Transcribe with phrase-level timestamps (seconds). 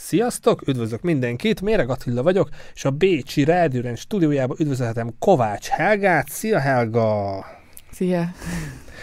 [0.00, 6.28] Sziasztok, üdvözlök mindenkit, Méreg Attila vagyok, és a Bécsi Rádióren stúdiójában üdvözölhetem Kovács Helgát.
[6.28, 7.44] Szia Helga!
[7.92, 8.32] Szia!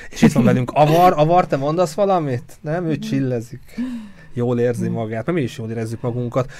[0.10, 1.13] És itt van velünk Avar.
[1.16, 2.58] Avar, te mondasz valamit?
[2.62, 3.81] Nem, ő csillezik.
[4.34, 6.52] Jól érzi magát, mert mi is jól érezzük magunkat.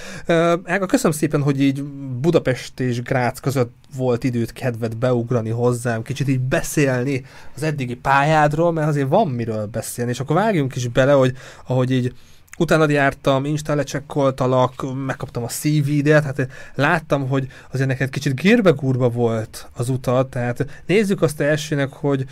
[0.66, 1.84] Helga, köszönöm szépen, hogy így
[2.22, 7.26] Budapest és Grác között volt időt, kedvet beugrani hozzám, kicsit így beszélni
[7.56, 11.34] az eddigi pályádról, mert azért van miről beszélni, és akkor vágjunk is bele, hogy
[11.66, 12.14] ahogy így
[12.58, 14.74] utána jártam, Insta lecsekkoltalak,
[15.06, 21.22] megkaptam a CV-det, hát láttam, hogy azért neked kicsit gírbe volt az utat, tehát nézzük
[21.22, 22.26] azt elsőnek, hogy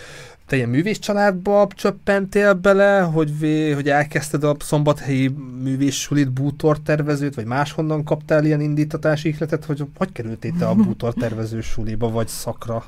[0.45, 5.27] te ilyen művész családba csöppentél bele, hogy, vé, hogy elkezdted a szombathelyi
[5.61, 10.75] művész sulit bútor tervezőt, vagy máshonnan kaptál ilyen indítatási ihletet, hogy hogy kerültél te a
[10.85, 12.85] bútor tervező suliba, vagy szakra?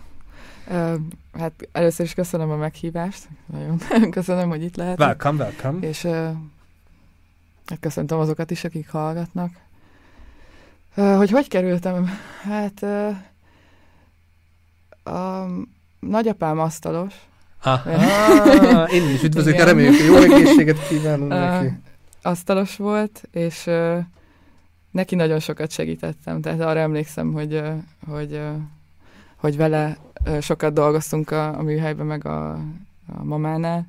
[1.33, 3.27] Hát először is köszönöm a meghívást.
[3.45, 3.79] Nagyon
[4.09, 4.99] köszönöm, hogy itt lehet.
[4.99, 5.87] Welcome, welcome.
[5.87, 6.07] És
[7.79, 9.51] köszöntöm azokat is, akik hallgatnak.
[10.95, 12.09] Hogy hogy kerültem?
[12.43, 12.83] Hát
[15.03, 15.45] a
[15.99, 17.13] nagyapám asztalos,
[17.65, 21.73] Aha, én is üdvözlök, reméljük, jó egészséget kívánunk neki.
[22.21, 23.69] Asztalos volt, és
[24.91, 27.61] neki nagyon sokat segítettem, tehát arra emlékszem, hogy,
[28.07, 28.41] hogy,
[29.35, 29.97] hogy vele
[30.41, 32.51] sokat dolgoztunk a, a műhelyben, meg a,
[33.07, 33.87] a mamánál,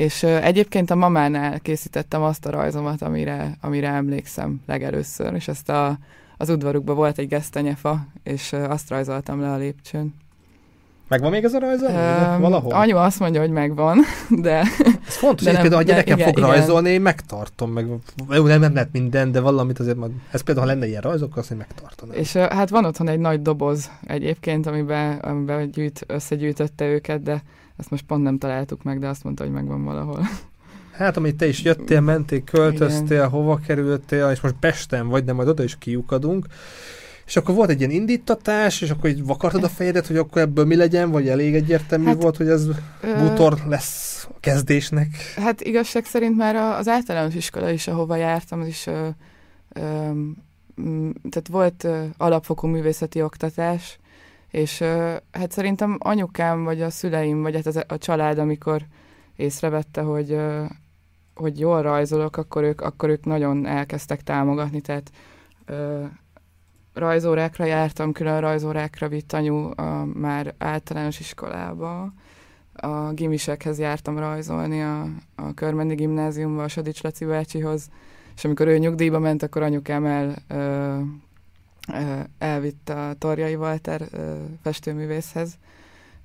[0.00, 5.98] és egyébként a mamánál készítettem azt a rajzomat, amire, amire emlékszem legelőször, és ezt a,
[6.36, 10.14] az udvarukban volt egy gesztenyefa, és azt rajzoltam le a lépcsőn.
[11.08, 11.82] Megvan még ez a rajz?
[11.82, 12.72] Um, Valahol?
[12.72, 13.98] Anyu azt mondja, hogy megvan,
[14.46, 14.58] de...
[15.06, 16.50] Ez fontos, de hogy például a gyerekem igen, fog igen.
[16.50, 17.86] rajzolni, én megtartom, meg
[18.30, 21.36] jó, nem, nem lehet minden, de valamit azért majd, ez például, ha lenne ilyen rajzok,
[21.36, 22.16] azt én megtartanám.
[22.16, 27.42] És hát van otthon egy nagy doboz egyébként, amiben, amiben gyűjt, összegyűjtötte őket, de
[27.80, 30.20] ezt most pont nem találtuk meg, de azt mondta, hogy megvan valahol.
[30.92, 33.28] Hát, amit te is jöttél, mentél, költöztél, Igen.
[33.28, 36.46] hova kerültél, és most Pesten vagy, de majd oda is kiukadunk.
[37.26, 40.64] És akkor volt egy ilyen indítatás, és akkor így vakartad a fejedet, hogy akkor ebből
[40.64, 42.66] mi legyen, vagy elég egyértelmű hát, volt, hogy ez
[43.18, 45.08] bútor lesz a kezdésnek?
[45.36, 49.08] Hát igazság szerint már az általános iskola is, ahova jártam, az is ö,
[49.72, 49.80] ö,
[51.30, 53.98] tehát volt ö, alapfokú művészeti oktatás,
[54.50, 54.78] és
[55.30, 58.86] hát szerintem anyukám, vagy a szüleim, vagy hát az, a család, amikor
[59.36, 60.40] észrevette, hogy,
[61.34, 65.10] hogy jól rajzolok, akkor ők, akkor ők nagyon elkezdtek támogatni, tehát
[65.64, 66.04] ö,
[66.94, 72.12] rajzórákra jártam, külön rajzórákra vitt anyu a, már általános iskolába.
[72.72, 75.02] A gimisekhez jártam rajzolni a,
[75.34, 77.88] a Körmendi gimnáziumba, a Sadics Laci bácsihoz,
[78.36, 80.34] és amikor ő nyugdíjba ment, akkor anyukám el,
[82.38, 84.08] elvitt a Torjai Walter
[84.62, 85.58] festőművészhez,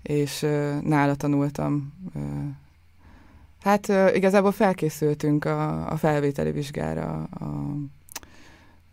[0.01, 0.39] és
[0.81, 1.93] nála tanultam.
[3.61, 7.75] Hát igazából felkészültünk a, a felvételi vizsgára a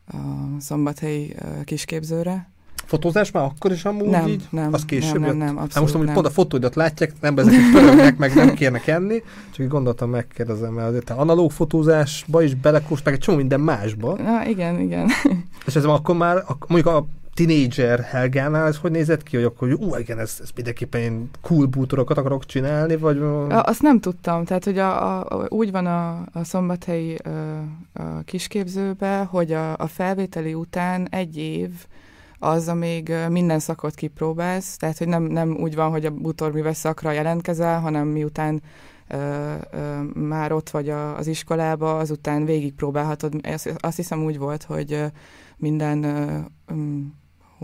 [0.07, 1.35] a szombathelyi
[1.65, 2.51] kisképzőre.
[2.85, 4.47] Fotózás már akkor is amúgy nem, így?
[4.51, 6.15] Nem, az később nem, nem, nem, abszolút hát most amúgy nem.
[6.15, 10.73] pont a fotóidat látják, nem ezek pörögnek, meg nem kérnek enni, csak így gondoltam megkérdezem,
[10.73, 14.17] mert azért te analóg fotózásba is belekúrsz, meg egy csomó minden másba.
[14.17, 15.09] Na, igen, igen.
[15.67, 19.97] És ez akkor már, mondjuk a tinédzser Helgánál ez hogy nézett ki, hogy akkor, ú,
[19.97, 23.19] igen, ez, ez mindenképpen én cool bútorokat akarok csinálni, vagy...
[23.19, 27.31] A, azt nem tudtam, tehát hogy a, a, úgy van a, a szombathelyi a,
[27.93, 31.71] a kisképzőbe, hogy a, a felvételi után egy év
[32.43, 37.11] az, amíg minden szakot kipróbálsz, tehát hogy nem, nem úgy van, hogy a bútorműves szakra
[37.11, 38.63] jelentkezel, hanem miután
[39.09, 43.35] ö, ö, már ott vagy a, az iskolába, azután végigpróbálhatod.
[43.43, 45.05] Azt, azt hiszem úgy volt, hogy
[45.57, 46.39] minden ö,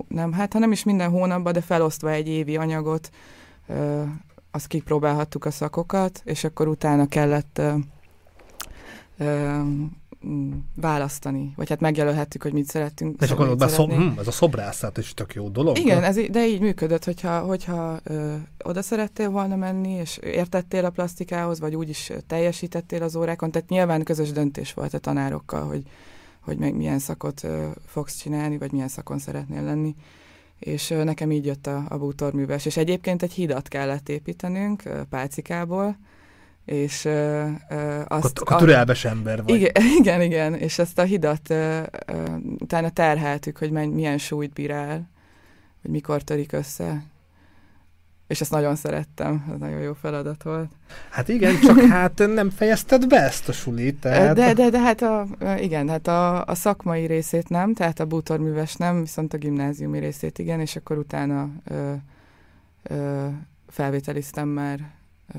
[0.09, 3.10] nem, hát ha nem is minden hónapban, de felosztva egy évi anyagot,
[3.66, 4.03] ö,
[4.50, 7.75] azt kipróbálhattuk a szakokat, és akkor utána kellett ö,
[9.19, 9.60] ö,
[10.75, 13.17] választani, vagy hát megjelölhettük, hogy mit szeretünk.
[13.17, 15.79] De csak akkor szob, hm, ez a szobrászat is tök jó dolog.
[15.79, 18.34] Igen, ez, de így működött, hogyha, hogyha ö,
[18.65, 23.69] oda szerettél volna menni, és értettél a plastikához, vagy úgy is teljesítettél az órákon, tehát
[23.69, 25.83] nyilván közös döntés volt a tanárokkal, hogy
[26.49, 29.95] hogy meg milyen szakot ö, fogsz csinálni, vagy milyen szakon szeretnél lenni.
[30.59, 32.66] És ö, nekem így jött a, a bútorműves.
[32.66, 35.97] És egyébként egy hidat kellett építenünk ö, Pálcikából,
[36.68, 38.38] és ö, ö, azt...
[38.38, 39.54] Akkor, türelmes ember vagy.
[39.54, 42.22] Igen, igen, igen, és ezt a hidat ö, ö,
[42.59, 45.10] utána terheltük, hogy milyen súlyt bírál,
[45.82, 47.03] hogy mikor törik össze
[48.28, 50.70] és ezt nagyon szerettem, ez nagyon jó feladat volt.
[51.10, 54.00] Hát igen, csak hát nem fejezted be ezt a sulit.
[54.00, 54.36] Tehát...
[54.36, 55.26] De, de, de hát a,
[55.59, 60.38] igen, hát a, a szakmai részét nem, tehát a bútorműves nem, viszont a gimnáziumi részét
[60.38, 61.92] igen, és akkor utána ö,
[62.82, 63.26] ö,
[63.68, 64.91] felvételiztem már
[65.34, 65.38] ö,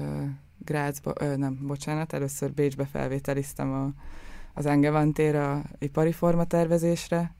[0.66, 3.90] Grácsba, ö, nem, bocsánat, először Bécsbe felvételiztem a,
[4.54, 7.34] az Engevantér a ipari formatervezésre,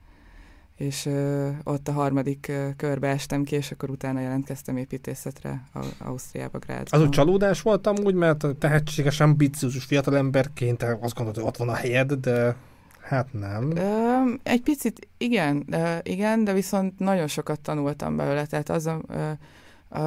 [0.76, 5.64] és ö, ott a harmadik ö, körbe estem ki, és akkor utána jelentkeztem építészetre
[5.98, 6.96] Ausztriába, Grácsba.
[6.96, 11.74] Az úgy csalódás voltam úgy, mert tehetséges, ambiciózus fiatalemberként azt gondolod, hogy ott van a
[11.74, 12.56] helyed, de
[13.00, 13.76] hát nem.
[13.76, 19.30] Ö, egy picit igen, ö, igen, de viszont nagyon sokat tanultam belőle, tehát az, ö,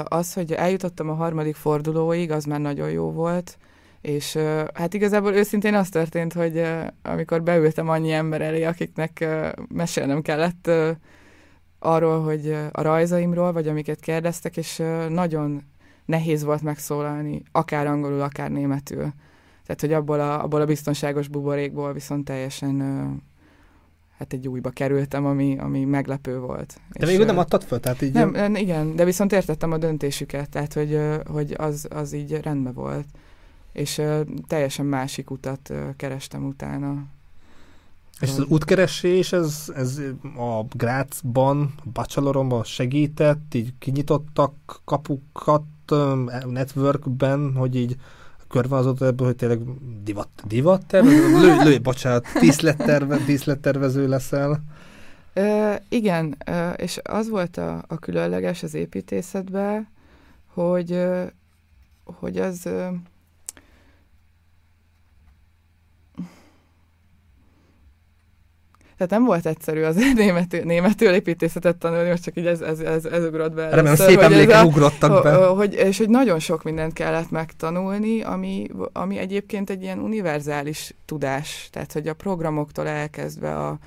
[0.04, 3.58] az, hogy eljutottam a harmadik fordulóig, az már nagyon jó volt,
[4.02, 4.38] és
[4.74, 6.66] hát igazából őszintén az történt, hogy
[7.02, 9.26] amikor beültem annyi ember elé, akiknek
[9.68, 10.70] mesélnem kellett
[11.80, 15.64] arról, hogy a rajzaimról, vagy amiket kérdeztek, és nagyon
[16.06, 19.14] nehéz volt megszólalni, akár angolul, akár németül.
[19.66, 22.82] Tehát, hogy abból a, abból a biztonságos buborékból viszont teljesen
[24.24, 26.80] hát egy újba kerültem, ami, ami meglepő volt.
[27.00, 27.80] De végül nem adtad föl?
[27.80, 32.40] Tehát így nem, igen, de viszont értettem a döntésüket, tehát hogy, hogy az, az így
[32.42, 33.06] rendben volt
[33.74, 34.02] és
[34.48, 37.06] teljesen másik utat kerestem utána.
[38.20, 40.02] És az útkeresés, ez, ez
[40.38, 45.64] a Grácsban, a bacheloromban segített, így kinyitottak kapukat
[46.46, 47.96] networkben, hogy így
[48.56, 49.60] az ebből, hogy tényleg
[50.04, 54.64] divat, divat tervező, lő, lő, bocsánat, díszletterve, díszlettervező leszel.
[55.34, 59.88] Ö, igen, ö, és az volt a, a különleges az építészetben,
[60.54, 61.24] hogy, ö,
[62.04, 62.70] hogy az
[69.04, 73.06] Tehát nem volt egyszerű az németül, németül építészetet tanulni, most csak így ez, ez, ez,
[73.06, 73.70] ez ugrott be.
[73.70, 75.36] Remélem, szép emlékek ugrottak be.
[75.36, 81.68] Hogy, és hogy nagyon sok mindent kellett megtanulni, ami, ami egyébként egy ilyen univerzális tudás.
[81.72, 83.78] Tehát, hogy a programoktól elkezdve a,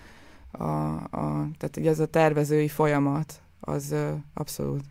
[0.50, 0.64] a,
[1.10, 3.94] a tehát ugye ez a tervezői folyamat, az
[4.34, 4.84] abszolút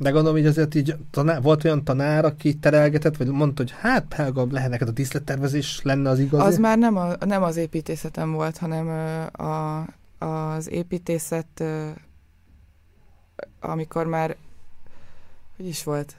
[0.00, 4.12] De gondolom, hogy azért így tanár, volt olyan tanár, aki terelgetett, vagy mondta, hogy hát
[4.12, 6.44] Helga, lehet neked a díszlettervezés lenne az igazi?
[6.44, 8.88] Az már nem, a, nem az építészetem volt, hanem
[9.32, 9.78] a,
[10.24, 11.64] az építészet,
[13.60, 14.36] amikor már,
[15.56, 16.16] hogy is volt,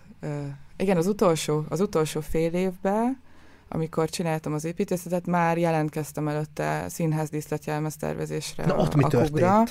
[0.77, 3.21] igen, az utolsó, az utolsó fél évben,
[3.69, 9.31] amikor csináltam az építészetet, már jelentkeztem előtte színház díszletjelmez tervezésre Na, ott mi a történt?
[9.31, 9.63] Kugra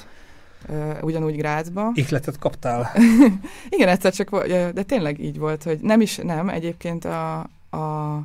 [1.00, 1.90] ugyanúgy Grácsba.
[1.94, 2.90] Ihletet kaptál?
[3.68, 7.38] Igen, egyszer csak, de tényleg így volt, hogy nem is, nem, egyébként a,
[7.70, 8.18] a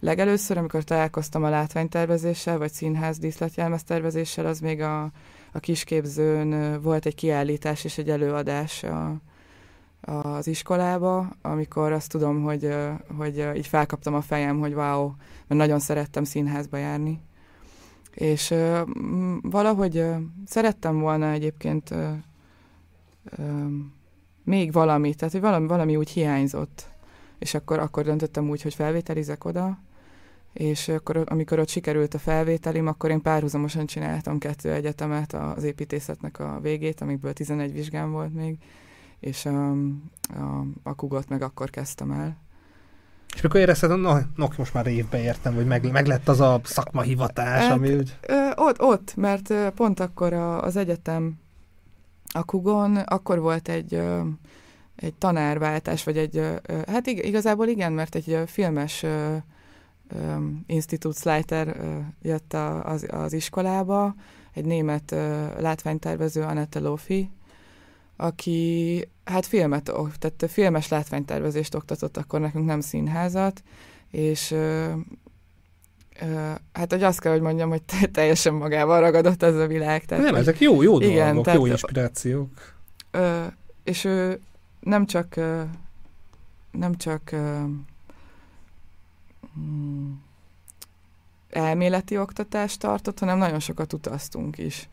[0.00, 5.10] legelőször, amikor találkoztam a látványtervezéssel, vagy színház díszletjelmez tervezéssel, az még a,
[5.52, 9.14] a kisképzőn volt egy kiállítás és egy előadás a,
[10.00, 12.74] az iskolába, amikor azt tudom, hogy,
[13.16, 15.12] hogy így felkaptam a fejem, hogy wow,
[15.46, 17.20] mert nagyon szerettem színházba járni.
[18.16, 18.82] És ö,
[19.42, 20.16] valahogy ö,
[20.46, 22.10] szerettem volna egyébként ö,
[23.24, 23.66] ö,
[24.44, 26.88] még valamit, tehát hogy valami, valami úgy hiányzott.
[27.38, 29.78] És akkor, akkor döntöttem úgy, hogy felvételizek oda,
[30.52, 36.38] és akkor, amikor ott sikerült a felvételim, akkor én párhuzamosan csináltam kettő egyetemet az építészetnek
[36.38, 38.58] a végét, amikből 11 vizsgám volt még,
[39.20, 39.70] és a,
[40.28, 42.36] a, a kugot meg akkor kezdtem el.
[43.36, 46.40] És mikor érezted, hogy no, no, most már évbe értem, hogy meg, meg lett az
[46.40, 48.16] a szakmahivatás, hát, ami úgy...
[48.20, 51.38] Ö, ott, ott, mert pont akkor a, az egyetem
[52.34, 54.20] a Kugon, akkor volt egy, ö,
[54.96, 56.54] egy tanárváltás, vagy egy, ö,
[56.86, 59.36] hát ig- igazából igen, mert egy filmes ö,
[60.08, 60.36] ö,
[60.66, 64.14] Institutsleiter ö, jött a, az, az iskolába,
[64.52, 67.30] egy német ö, látványtervező, Annette Lofi,
[68.16, 73.62] aki hát filmet, tehát filmes látványtervezést oktatott akkor nekünk, nem színházat,
[74.10, 74.92] és ö,
[76.20, 80.04] ö, hát hogy azt kell, hogy mondjam, hogy te, teljesen magával ragadott ez a világ.
[80.04, 82.74] Tehát, nem, ezek jó, jó igen, dolgok, tehát, jó inspirációk.
[83.10, 83.44] Ö,
[83.84, 84.40] és ő
[84.80, 85.34] nem csak
[86.70, 87.60] nem csak ö,
[89.54, 90.22] hmm,
[91.50, 94.88] elméleti oktatást tartott, hanem nagyon sokat utaztunk is.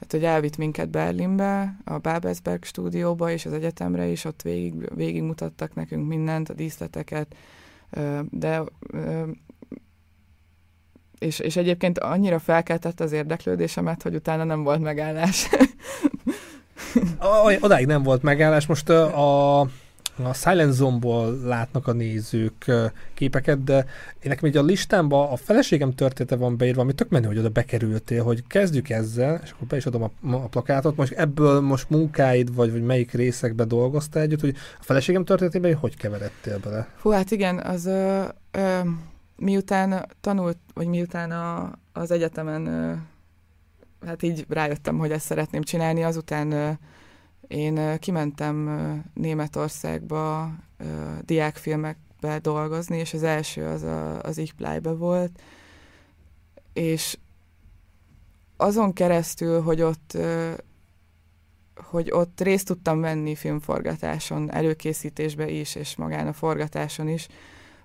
[0.00, 5.22] Tehát, hogy elvitt minket Berlinbe, a Babelsberg stúdióba és az egyetemre is, ott végig, végig
[5.22, 7.34] mutattak nekünk mindent, a díszleteket,
[8.30, 8.62] de
[11.18, 15.48] és, és egyébként annyira felkeltett az érdeklődésemet, hogy utána nem volt megállás.
[17.60, 18.66] Odáig nem volt megállás.
[18.66, 19.66] Most a
[20.24, 22.70] a Silent Zone-ból látnak a nézők
[23.14, 23.76] képeket, de
[24.12, 27.48] én nekem így a listámba a feleségem története van beírva, ami tök menő, hogy oda
[27.48, 31.90] bekerültél, hogy kezdjük ezzel, és akkor be is adom a, a plakátot, most ebből most
[31.90, 36.88] munkáid, vagy, vagy melyik részekbe dolgoztál együtt, hogy a feleségem történetében hogy keveredtél bele?
[37.00, 38.78] Hú, hát igen, az ö, ö,
[39.36, 42.92] miután tanult, vagy miután a, az egyetemen ö,
[44.06, 46.70] hát így rájöttem, hogy ezt szeretném csinálni, azután ö,
[47.50, 48.70] én kimentem
[49.14, 50.50] Németországba
[51.24, 55.42] diákfilmek projektbe dolgozni, és az első az a, az Ichplájbe volt,
[56.72, 57.18] és
[58.56, 60.16] azon keresztül, hogy ott
[61.74, 67.28] hogy ott részt tudtam venni filmforgatáson, előkészítésbe is, és magán a forgatáson is.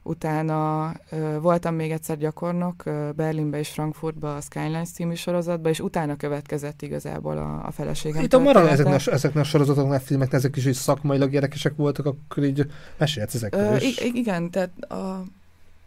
[0.07, 5.79] Utána ö, voltam még egyszer gyakornok ö, Berlinbe és Frankfurtba a Skylines című sorozatba, és
[5.79, 8.23] utána következett igazából a, a feleségem.
[8.23, 12.05] Itt a marad ezeknek, a, ezeknek a sorozatoknak, filmeknek, ezek is így szakmailag érdekesek voltak,
[12.05, 12.65] akkor így
[12.97, 14.01] mesélhetsz ezekről is.
[14.01, 15.23] Igen, tehát a,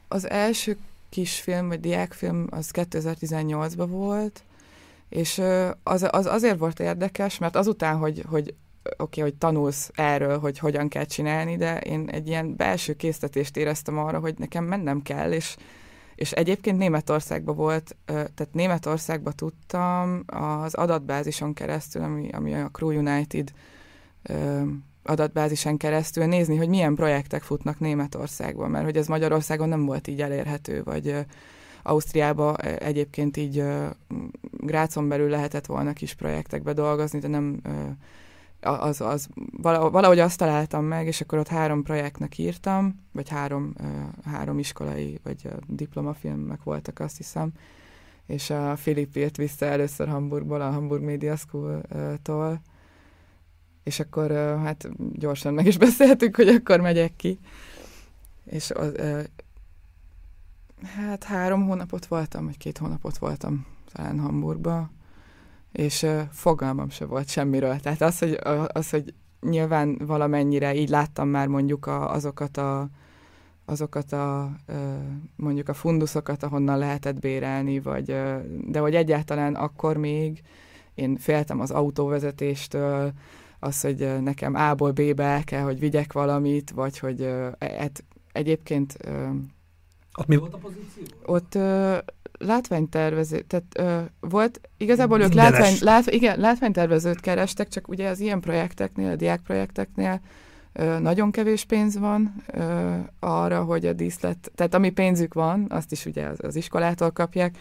[0.09, 0.77] az első
[1.09, 4.43] kisfilm, vagy diákfilm az 2018-ban volt,
[5.09, 5.43] és
[5.83, 8.55] az, az azért volt érdekes, mert azután, hogy, hogy
[8.91, 13.57] oké, okay, hogy tanulsz erről, hogy hogyan kell csinálni, de én egy ilyen belső késztetést
[13.57, 15.57] éreztem arra, hogy nekem mennem kell, és,
[16.15, 23.53] és egyébként Németországban volt, tehát Németországban tudtam az adatbázison keresztül, ami, ami a Crew United
[25.03, 30.21] adatbázisen keresztül nézni, hogy milyen projektek futnak Németországban, mert hogy ez Magyarországon nem volt így
[30.21, 31.15] elérhető, vagy
[31.83, 33.65] Ausztriába egyébként így
[34.51, 37.61] Grácon belül lehetett volna kis projektekbe dolgozni, de nem
[38.61, 39.29] az, az
[39.61, 43.75] valahogy azt találtam meg, és akkor ott három projektnek írtam, vagy három,
[44.25, 47.53] három iskolai, vagy diplomafilmek voltak, azt hiszem,
[48.27, 52.61] és a Filip írt vissza először Hamburgból, a Hamburg Media School-tól,
[53.83, 57.39] és akkor hát gyorsan meg is beszéltük, hogy akkor megyek ki.
[58.45, 58.93] És az,
[60.83, 64.91] hát három hónapot voltam, vagy két hónapot voltam talán Hamburgba,
[65.73, 67.81] és fogalmam se volt semmiről.
[67.81, 72.89] Tehát az, hogy, az, hogy nyilván valamennyire így láttam már mondjuk a, azokat a
[73.65, 74.51] azokat a
[75.37, 78.07] mondjuk a funduszokat, ahonnan lehetett bérelni, vagy,
[78.67, 80.43] de hogy egyáltalán akkor még
[80.95, 83.13] én féltem az autóvezetéstől,
[83.59, 88.97] az, hogy nekem A-ból B-be el kell, hogy vigyek valamit, vagy hogy hát egyébként...
[90.19, 91.05] Ott mi volt a pozíció?
[91.27, 91.59] Ott
[92.39, 98.41] látványtervező, tehát ö, volt, igazából ők látvány, lát, igen, látványtervezőt kerestek, csak ugye az ilyen
[98.41, 100.21] projekteknél, a diákprojekteknél
[100.73, 105.93] ö, nagyon kevés pénz van ö, arra, hogy a díszlet, tehát ami pénzük van, azt
[105.93, 107.59] is ugye az, az iskolától kapják,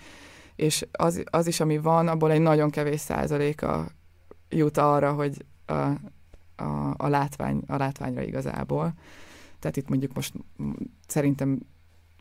[0.56, 3.88] és az, az is, ami van, abból egy nagyon kevés százaléka
[4.50, 5.74] jut arra, hogy a,
[6.64, 8.94] a, a, látvány, a látványra igazából.
[9.60, 10.34] Tehát itt mondjuk most
[11.08, 11.60] szerintem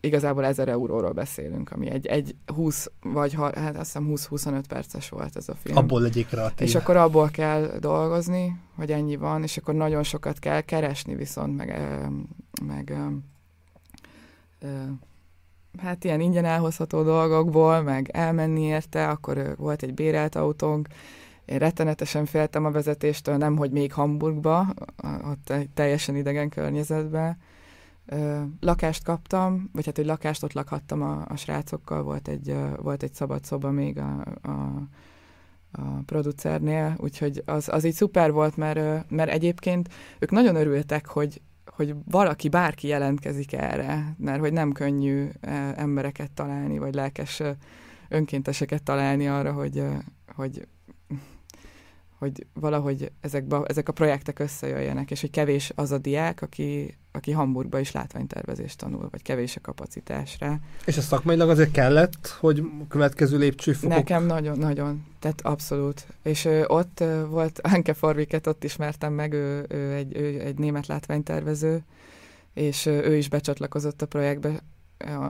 [0.00, 5.37] igazából 1000 euróról beszélünk, ami egy, egy 20 vagy hát azt hiszem 20-25 perces volt
[5.37, 5.76] ez a film.
[5.76, 10.38] Abból legyék rá És akkor abból kell dolgozni, hogy ennyi van, és akkor nagyon sokat
[10.38, 11.81] kell keresni viszont, meg,
[12.67, 12.97] meg
[15.79, 20.88] hát ilyen ingyen elhozható dolgokból, meg elmenni érte, akkor volt egy bérelt autónk,
[21.45, 24.75] én rettenetesen féltem a vezetéstől, nem hogy még Hamburgba,
[25.31, 27.37] ott egy teljesen idegen környezetben,
[28.06, 32.68] Ö, lakást kaptam, vagy hát, hogy lakást ott lakhattam a, a srácokkal, volt egy, ö,
[32.82, 34.88] volt egy szabad szoba még a, a,
[35.72, 41.40] a producernél, úgyhogy az, az így szuper volt, mert, mert egyébként ők nagyon örültek, hogy,
[41.66, 45.28] hogy valaki, bárki jelentkezik erre, mert hogy nem könnyű
[45.76, 47.42] embereket találni, vagy lelkes
[48.08, 49.84] önkénteseket találni arra, hogy,
[50.34, 50.66] hogy
[52.18, 57.30] hogy valahogy ezekbe, ezek a projektek összejöjjenek, és hogy kevés az a diák, aki, aki
[57.30, 60.58] Hamburgba is látványtervezést tanul, vagy kevés a kapacitásra.
[60.85, 63.96] És a szakmailag azért kellett, hogy következő lépcsőfokok?
[63.96, 66.06] Nekem nagyon-nagyon, tehát abszolút.
[66.23, 70.58] És ö, ott ö, volt Anke Forviket, ott ismertem meg, ő, ő, egy, ő egy
[70.58, 71.85] német látványtervező,
[72.54, 74.62] és ő is becsatlakozott a projektbe,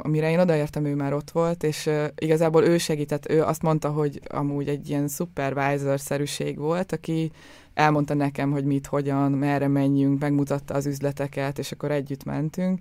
[0.02, 3.90] amire én odaértem, ő már ott volt, és uh, igazából ő segített, ő azt mondta,
[3.90, 7.30] hogy amúgy egy ilyen supervisor-szerűség volt, aki
[7.74, 12.78] elmondta nekem, hogy mit, hogyan, merre menjünk, megmutatta az üzleteket, és akkor együtt mentünk,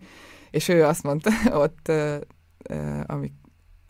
[0.51, 1.32] és ő azt mondta
[1.63, 2.15] ott, uh,
[2.70, 3.34] uh, amik,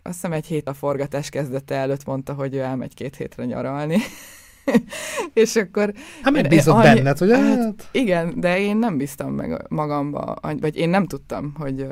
[0.02, 3.98] azt hiszem egy hét a forgatás kezdete előtt mondta, hogy ő elmegy két hétre nyaralni.
[5.32, 5.92] és akkor...
[6.22, 7.36] Hát még bízott annyi, benned, ugye?
[7.36, 11.86] Hát, igen, de én nem bíztam meg magamba, vagy én nem tudtam, hogy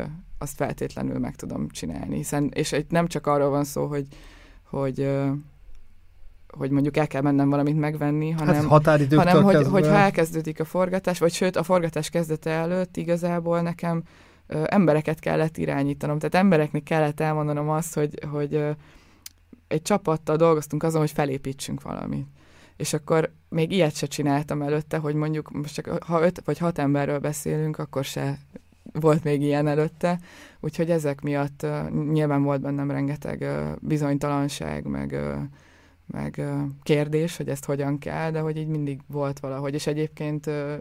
[0.45, 4.07] azt feltétlenül meg tudom csinálni, hiszen, és egy, nem csak arról van szó, hogy,
[4.63, 5.09] hogy
[6.57, 8.69] hogy mondjuk el kell mennem valamit megvenni, hát hanem, hát
[9.11, 14.03] hanem hogy, hogy ha elkezdődik a forgatás, vagy sőt a forgatás kezdete előtt igazából nekem
[14.47, 18.71] ö, embereket kellett irányítanom, tehát embereknek kellett elmondanom azt, hogy, hogy ö,
[19.69, 22.27] egy csapattal dolgoztunk azon, hogy felépítsünk valamit.
[22.77, 26.79] És akkor még ilyet se csináltam előtte, hogy mondjuk most csak ha öt vagy hat
[26.79, 28.39] emberről beszélünk, akkor se
[28.93, 30.19] volt még ilyen előtte,
[30.61, 35.43] úgyhogy ezek miatt uh, nyilván volt bennem rengeteg uh, bizonytalanság, meg, uh,
[36.07, 40.47] meg uh, kérdés, hogy ezt hogyan kell, de hogy így mindig volt valahogy, és egyébként
[40.47, 40.75] uh,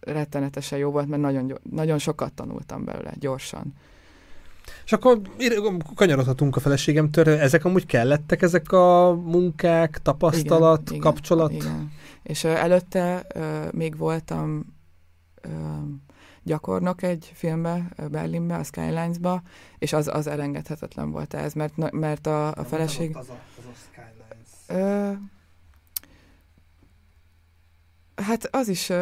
[0.00, 3.74] rettenetesen jó volt, mert nagyon, nagyon sokat tanultam belőle, gyorsan.
[4.84, 5.20] És akkor
[5.94, 7.28] kanyarodhatunk a feleségemtől.
[7.28, 11.52] Ezek amúgy kellettek, ezek a munkák, tapasztalat, igen, kapcsolat?
[11.52, 11.92] Igen, igen.
[12.22, 14.74] És uh, előtte uh, még voltam
[15.46, 15.52] uh,
[16.44, 19.42] gyakornok egy filmbe, Berlinbe, a Skylines-ba,
[19.78, 23.16] és az, az elengedhetetlen volt ez, mert, mert a, a feleség...
[23.16, 24.12] Az a, az a Skylines?
[24.68, 25.18] Uh,
[28.14, 28.92] hát az is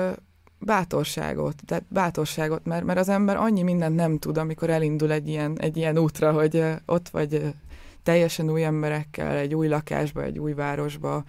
[0.58, 5.58] bátorságot, tehát bátorságot, mert, mert az ember annyi mindent nem tud, amikor elindul egy ilyen,
[5.60, 7.54] egy ilyen útra, hogy ott vagy
[8.02, 11.24] teljesen új emberekkel, egy új lakásba, egy új városba,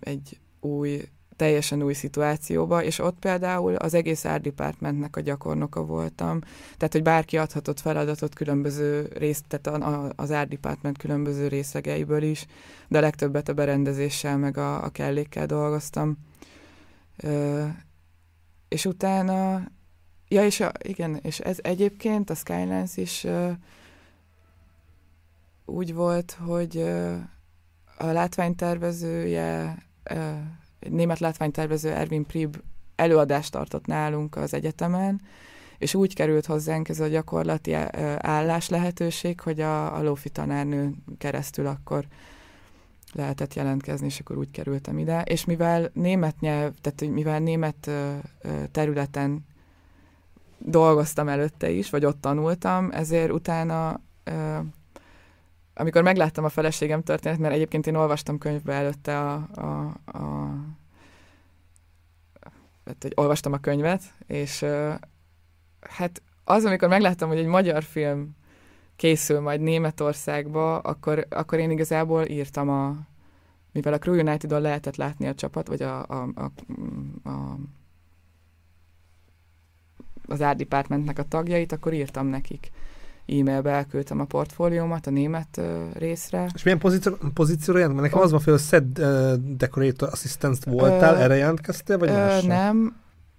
[0.00, 6.40] egy új, teljesen új szituációba, és ott például az egész Art Departmentnek a gyakornoka voltam,
[6.76, 9.82] tehát hogy bárki adhatott feladatot különböző részt, tehát
[10.16, 10.58] az Art
[10.98, 12.46] különböző részegeiből is,
[12.88, 16.16] de a legtöbbet a berendezéssel meg a, a kellékkel dolgoztam.
[18.68, 19.62] És utána,
[20.28, 23.50] ja, és a, igen, és ez egyébként a Skylines is ö,
[25.64, 27.14] úgy volt, hogy ö,
[27.98, 30.32] a látványtervezője, ö,
[30.90, 32.56] német látványtervező Erwin Prib
[32.96, 35.20] előadást tartott nálunk az egyetemen,
[35.78, 37.74] és úgy került hozzánk ez a gyakorlati
[38.18, 42.06] állás lehetőség, hogy a, a Lófi tanárnő keresztül akkor
[43.12, 45.22] lehetett jelentkezni, és akkor úgy kerültem ide.
[45.22, 47.90] És mivel német nyelv, tehát mivel német
[48.70, 49.46] területen
[50.58, 54.00] dolgoztam előtte is, vagy ott tanultam, ezért utána,
[55.74, 60.54] amikor megláttam a feleségem történet, mert egyébként én olvastam könyvbe előtte a, a, a
[62.84, 64.64] hát, hogy olvastam a könyvet, és
[65.80, 68.36] hát az, amikor megláttam, hogy egy magyar film
[68.96, 72.96] készül majd Németországba, akkor, akkor én igazából írtam a,
[73.72, 76.50] mivel a Crew United-on lehetett látni a csapat, vagy a, a, a,
[77.28, 77.56] a
[80.26, 82.70] az Art Departmentnek a tagjait, akkor írtam nekik
[83.26, 86.50] e-mailbe elküldtem a portfóliómat a német uh, részre.
[86.54, 87.98] És milyen pozíció, pozícióra jelent?
[87.98, 92.10] Mert nekem az van fel, hogy set uh, decorator assistant voltál, uh, erre jelentkeztél, vagy
[92.10, 92.96] uh, Nem,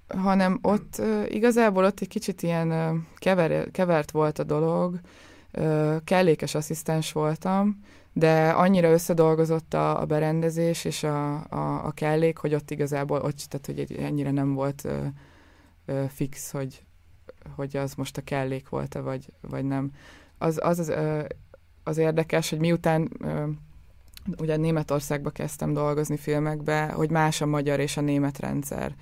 [0.08, 5.00] hanem ott uh, igazából ott egy kicsit ilyen uh, kever, kevert volt a dolog,
[6.04, 7.80] kellékes asszisztens voltam,
[8.14, 13.38] de annyira összedolgozott a, a berendezés és a, a, a kellék, hogy ott igazából, ott,
[13.38, 14.98] tehát, hogy ennyire nem volt ö,
[15.86, 16.84] ö, fix, hogy,
[17.56, 19.92] hogy az most a kellék volt-e, vagy, vagy nem.
[20.38, 21.24] Az az, az, ö,
[21.84, 23.46] az érdekes, hogy miután ö,
[24.38, 28.96] ugye Németországba kezdtem dolgozni filmekbe, hogy más a magyar és a német rendszer.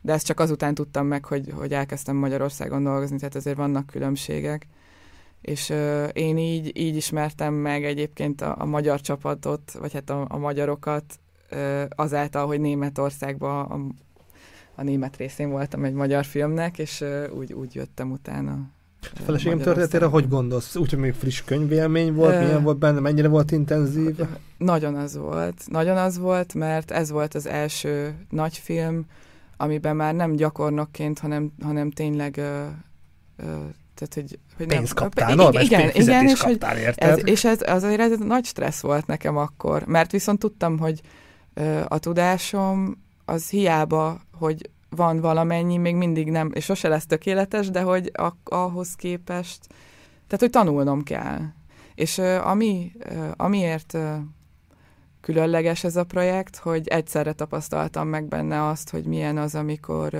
[0.00, 4.66] De ezt csak azután tudtam meg, hogy, hogy elkezdtem Magyarországon dolgozni, tehát azért vannak különbségek
[5.42, 10.26] és uh, én így, így ismertem meg egyébként a, a magyar csapatot, vagy hát a,
[10.28, 11.04] a magyarokat
[11.50, 13.76] uh, azáltal, hogy Németországban a,
[14.74, 17.04] a német részén voltam egy magyar filmnek, és
[17.38, 18.70] úgy, úgy jöttem utána.
[19.02, 20.76] A feleségem történetére hogy gondolsz?
[20.76, 24.20] Úgyhogy még friss könyvélmény volt, uh, milyen volt benne, mennyire volt intenzív?
[24.56, 25.62] Nagyon az volt.
[25.70, 29.06] Nagyon az volt, mert ez volt az első nagy film,
[29.56, 33.54] amiben már nem gyakornokként, hanem, hanem tényleg uh, uh,
[33.94, 37.58] tehát, hogy, hogy pénzt nem, kaptál, normális igen, igen, és, kaptál, hogy ez, és ez,
[37.66, 41.00] azért ez nagy stressz volt nekem akkor, mert viszont tudtam, hogy
[41.54, 47.70] ö, a tudásom az hiába, hogy van valamennyi, még mindig nem, és sose lesz tökéletes,
[47.70, 49.66] de hogy a, ahhoz képest,
[50.26, 51.40] tehát, hogy tanulnom kell.
[51.94, 52.92] És ami,
[53.36, 53.98] amiért
[55.20, 60.14] különleges ez a projekt, hogy egyszerre tapasztaltam meg benne azt, hogy milyen az, amikor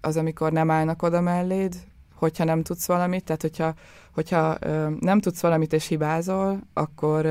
[0.00, 1.74] az, amikor nem állnak oda melléd,
[2.14, 3.74] hogyha nem tudsz valamit, tehát hogyha,
[4.14, 4.58] hogyha
[5.00, 7.26] nem tudsz valamit és hibázol, akkor,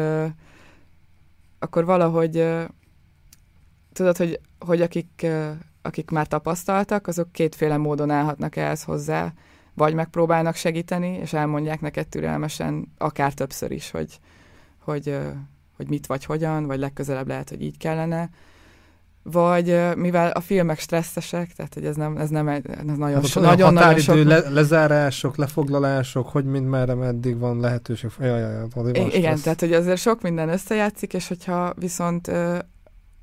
[1.60, 2.46] akkor valahogy
[3.94, 5.26] tudod, hogy, hogy akik,
[5.82, 9.34] akik már tapasztaltak, azok kétféle módon állhatnak ehhez hozzá,
[9.74, 14.20] vagy megpróbálnak segíteni, és elmondják neked türelmesen, akár többször is, hogy,
[14.80, 15.18] hogy,
[15.76, 18.30] hogy mit vagy hogyan, vagy legközelebb lehet, hogy így kellene,
[19.24, 23.36] vagy mivel a filmek stresszesek, tehát hogy ez nem, ez nem egy, ez nagyon, hát,
[23.36, 24.24] nagyon, nagyon sok...
[24.24, 28.10] Le, lezárások, lefoglalások, hogy mind merre meddig van lehetőség.
[28.20, 29.42] Jaj, jaj, jaj, igen, stressz.
[29.42, 32.32] tehát hogy azért sok minden összejátszik, és hogyha viszont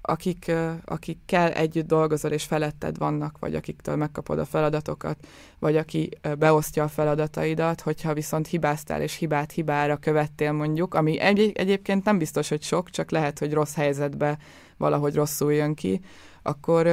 [0.07, 0.53] akik,
[0.85, 5.27] akikkel együtt dolgozol és feletted vannak, vagy akiktől megkapod a feladatokat,
[5.59, 11.53] vagy aki beosztja a feladataidat, hogyha viszont hibáztál és hibát hibára követtél mondjuk, ami egy,
[11.55, 14.38] egyébként nem biztos, hogy sok, csak lehet, hogy rossz helyzetbe
[14.77, 16.01] valahogy rosszul jön ki,
[16.42, 16.87] akkor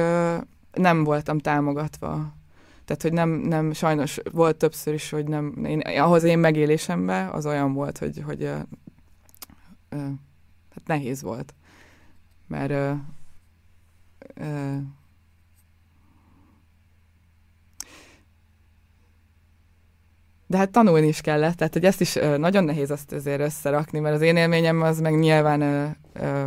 [0.72, 2.32] nem voltam támogatva.
[2.84, 7.46] Tehát, hogy nem, nem, sajnos volt többször is, hogy nem, én, ahhoz én megélésemben az
[7.46, 8.50] olyan volt, hogy, hogy
[9.90, 11.54] hát nehéz volt
[12.46, 12.92] mert ö,
[14.34, 14.76] ö,
[20.46, 23.98] de hát tanulni is kellett, tehát hogy ezt is ö, nagyon nehéz azt azért összerakni,
[23.98, 26.44] mert az én élményem az meg nyilván ö, ö,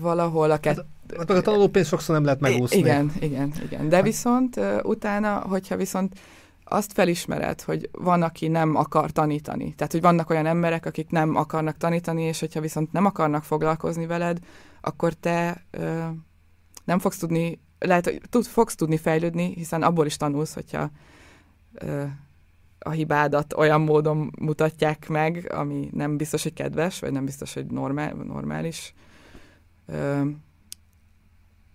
[0.00, 0.84] valahol a hát, kettő...
[1.16, 2.78] Hát, meg a tanulópénz sokszor nem lehet megúszni.
[2.78, 3.88] Igen, igen, igen.
[3.88, 6.18] De hát- viszont ö, utána, hogyha viszont
[6.68, 9.74] azt felismered, hogy van, aki nem akar tanítani.
[9.74, 14.06] Tehát, hogy vannak olyan emberek, akik nem akarnak tanítani, és hogyha viszont nem akarnak foglalkozni
[14.06, 14.38] veled,
[14.80, 16.04] akkor te ö,
[16.84, 20.90] nem fogsz tudni, lehet, hogy tud, fogsz tudni fejlődni, hiszen abból is tanulsz, hogyha
[21.72, 22.04] ö,
[22.78, 27.66] a hibádat olyan módon mutatják meg, ami nem biztos, hogy kedves, vagy nem biztos, hogy
[27.66, 28.94] normál, normális.
[29.86, 30.22] Ö,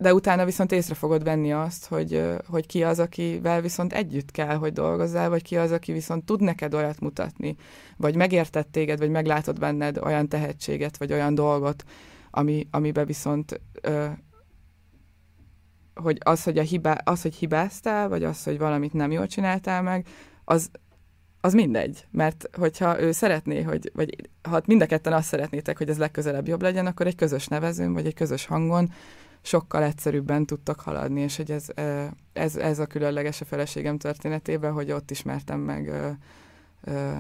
[0.04, 4.56] de utána viszont észre fogod venni azt, hogy, hogy ki az, akivel viszont együtt kell,
[4.56, 7.56] hogy dolgozzál, vagy ki az, aki viszont tud neked olyat mutatni,
[7.98, 11.84] vagy megértett téged, vagy meglátod benned olyan tehetséget, vagy olyan dolgot,
[12.32, 13.62] ami, amiben viszont
[15.94, 19.82] hogy az, hogy, a hibá, az, hogy hibáztál, vagy az, hogy valamit nem jól csináltál
[19.82, 20.08] meg,
[20.44, 20.72] az,
[21.42, 22.06] az mindegy.
[22.12, 26.48] Mert hogyha ő szeretné, hogy, vagy ha mind a ketten azt szeretnétek, hogy ez legközelebb
[26.48, 28.92] jobb legyen, akkor egy közös nevezőn, vagy egy közös hangon
[29.46, 31.68] sokkal egyszerűbben tudtak haladni, és hogy ez,
[32.34, 36.10] ez, ez a különleges a feleségem történetében, hogy ott ismertem meg ö,
[36.84, 37.12] ö,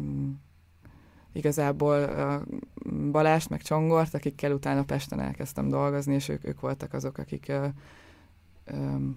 [0.00, 0.30] mm,
[1.32, 2.10] igazából
[3.10, 7.66] Balást, meg Csongort, akikkel utána Pesten elkezdtem dolgozni, és ők, ők voltak azok, akik ö,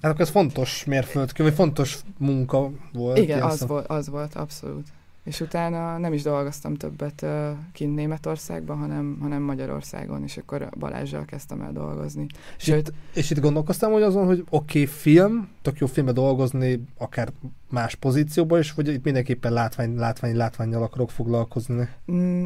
[0.02, 3.18] Hát akkor ez fontos mérföldkő, vagy fontos munka volt.
[3.18, 4.88] Igen, az volt, az volt, abszolút
[5.24, 7.26] és utána nem is dolgoztam többet
[7.72, 12.26] kint Németországban, hanem, hanem Magyarországon, és akkor Balázsral kezdtem el dolgozni.
[12.58, 16.12] És, Sőt, itt, és itt gondolkoztam, hogy azon, hogy oké, okay, film, tök jó filmbe
[16.12, 17.32] dolgozni, akár
[17.70, 21.90] más pozícióban is, vagy itt mindenképpen látvány, látvány, látványjal akarok foglalkozni?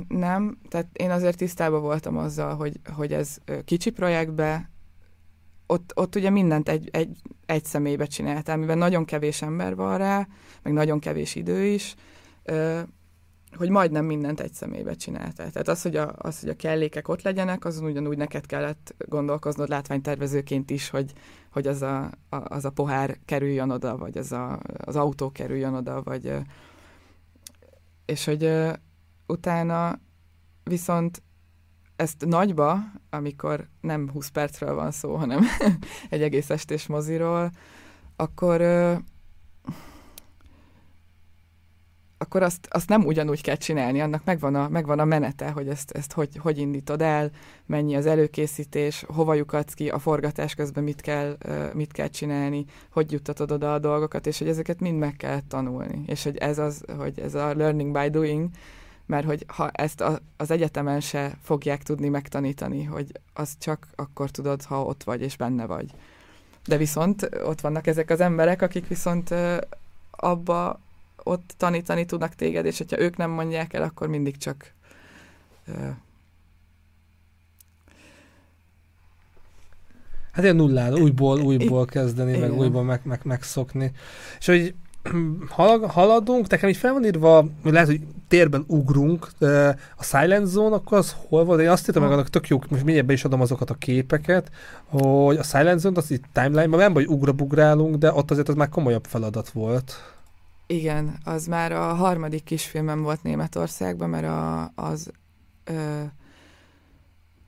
[0.08, 4.70] Nem, tehát én azért tisztában voltam azzal, hogy, hogy ez kicsi projektbe,
[5.68, 10.28] ott, ott ugye mindent egy, egy, egy személybe csináltál, mivel nagyon kevés ember van rá,
[10.64, 11.96] meg nagyon kevés idő is,
[13.58, 15.36] hogy majdnem mindent egy személybe csinálta.
[15.36, 19.70] Tehát az, hogy a, az, hogy a kellékek ott legyenek, azon ugyanúgy neked kellett gondolkoznod
[19.70, 21.14] látványtervezőként is, hogy,
[21.52, 25.74] hogy az, a, a, az a pohár kerüljön oda, vagy az, a, az autó kerüljön
[25.74, 26.34] oda, vagy
[28.06, 28.52] és hogy
[29.28, 30.00] utána
[30.64, 31.22] viszont
[31.96, 32.80] ezt nagyba,
[33.10, 35.44] amikor nem 20 percről van szó, hanem
[36.10, 37.52] egy egész estés moziról,
[38.16, 38.62] akkor
[42.18, 45.92] akkor azt, azt nem ugyanúgy kell csinálni, annak megvan a, megvan a menete, hogy ezt,
[45.92, 47.30] ezt hogy, hogy indítod el,
[47.66, 51.38] mennyi az előkészítés, hova lyukadsz ki, a forgatás közben mit kell,
[51.74, 56.04] mit kell csinálni, hogy juttatod oda a dolgokat, és hogy ezeket mind meg kell tanulni.
[56.06, 58.50] És hogy ez az, hogy ez a learning by doing,
[59.06, 64.30] mert hogy ha ezt a, az egyetemen se fogják tudni megtanítani, hogy az csak akkor
[64.30, 65.92] tudod, ha ott vagy és benne vagy.
[66.68, 69.34] De viszont ott vannak ezek az emberek, akik viszont
[70.12, 70.80] abba
[71.28, 74.74] ott tanítani tudnak téged, és hogyha ők nem mondják el, akkor mindig csak
[80.32, 82.50] Hát ilyen nullán, újból, újból kezdeni, Igen.
[82.50, 83.92] meg újból meg, meg, megszokni.
[84.40, 84.76] És hogy
[85.88, 89.28] haladunk, nekem így fel van írva, hogy lehet, hogy térben ugrunk,
[89.98, 91.62] a Silent Zone, akkor az hol volt?
[91.62, 94.52] Én azt írtam meg, annak tök jó, most mindjárt be is adom azokat a képeket,
[94.86, 98.70] hogy a Silent Zone, az itt timeline-ban nem, hogy ugrabugrálunk, de ott azért az már
[98.70, 100.17] komolyabb feladat volt.
[100.68, 105.12] Igen, az már a harmadik kisfilmem volt Németországban, mert a, az
[105.64, 106.02] ö,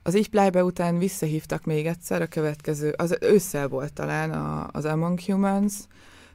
[0.02, 5.20] az Ichplájbe után visszahívtak még egyszer, a következő, az ősszel volt talán a, az Among
[5.20, 5.74] Humans.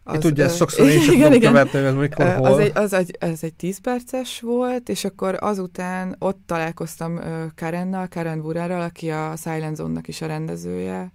[0.04, 2.46] Az, tudja, ezt sokszor én sem tudom követni, hogy ez mikor, hol.
[2.46, 7.20] Az egy, az, egy, az egy tíz perces volt, és akkor azután ott találkoztam
[7.56, 11.12] Karennal, Karen Burárral, aki a Silent Zone-nak is a rendezője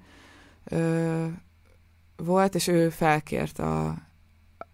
[2.16, 3.94] volt, és ő felkért a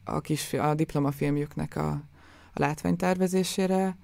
[0.07, 1.89] a, kis, a diplomafilmjüknek a,
[2.53, 3.97] a látványtervezésére,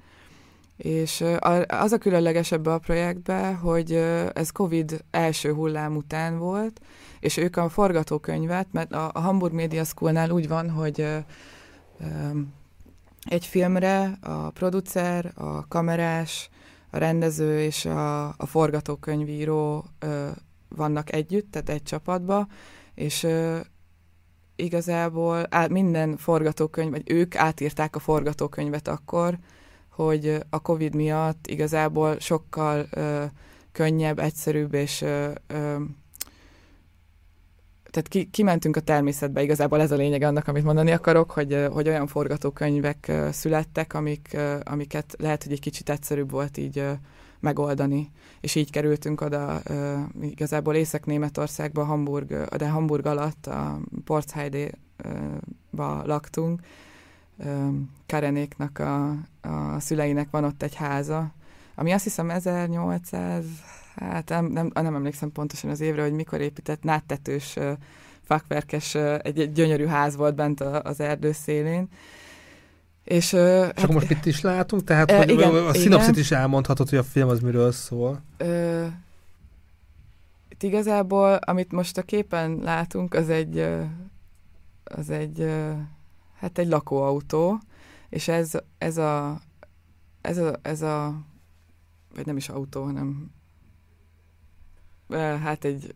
[0.77, 1.25] és
[1.67, 3.93] az a különleges ebbe a projektbe, hogy
[4.33, 6.81] ez Covid első hullám után volt,
[7.21, 11.07] és ők a forgatókönyvet, mert a Hamburg Media Schoolnál úgy van, hogy
[13.25, 16.51] egy filmre a producer, a kamerás,
[16.91, 19.85] a rendező és a, a forgatókönyvíró
[20.69, 22.47] vannak együtt, tehát egy csapatba,
[22.95, 23.27] és
[24.62, 29.38] igazából minden forgatókönyv, vagy ők átírták a forgatókönyvet akkor,
[29.88, 33.25] hogy a Covid miatt igazából sokkal ö,
[33.72, 35.77] könnyebb, egyszerűbb és ö, ö,
[37.90, 41.88] tehát ki, kimentünk a természetbe, igazából ez a lényeg annak, amit mondani akarok, hogy, hogy
[41.88, 46.85] olyan forgatókönyvek születtek, amik, amiket lehet, hogy egy kicsit egyszerűbb volt így
[47.42, 48.11] megoldani.
[48.40, 54.70] És így kerültünk oda uh, igazából Észak-Németországba, Hamburg, de Hamburg alatt a Porzheide
[56.05, 56.61] laktunk.
[58.07, 61.33] Karenéknak a, a szüleinek van ott egy háza,
[61.74, 63.44] ami azt hiszem 1800,
[63.96, 67.59] hát nem, nem, nem emlékszem pontosan az évre, hogy mikor épített, náttetős,
[68.22, 71.88] fakverkes, egy, egy gyönyörű ház volt bent az erdő szélén.
[73.05, 74.85] És, és hát, akkor most itt is látunk?
[74.85, 78.23] Tehát e, hogy igen, a szinopszit is elmondhatod, hogy a film az miről szól.
[78.37, 78.87] Ö,
[80.49, 83.67] itt igazából, amit most a képen látunk, az egy,
[84.85, 85.53] az egy,
[86.38, 87.61] hát egy lakóautó,
[88.09, 89.41] és ez, ez a,
[90.21, 91.15] ez a, ez a,
[92.15, 93.31] vagy nem is autó, hanem
[95.43, 95.95] hát egy,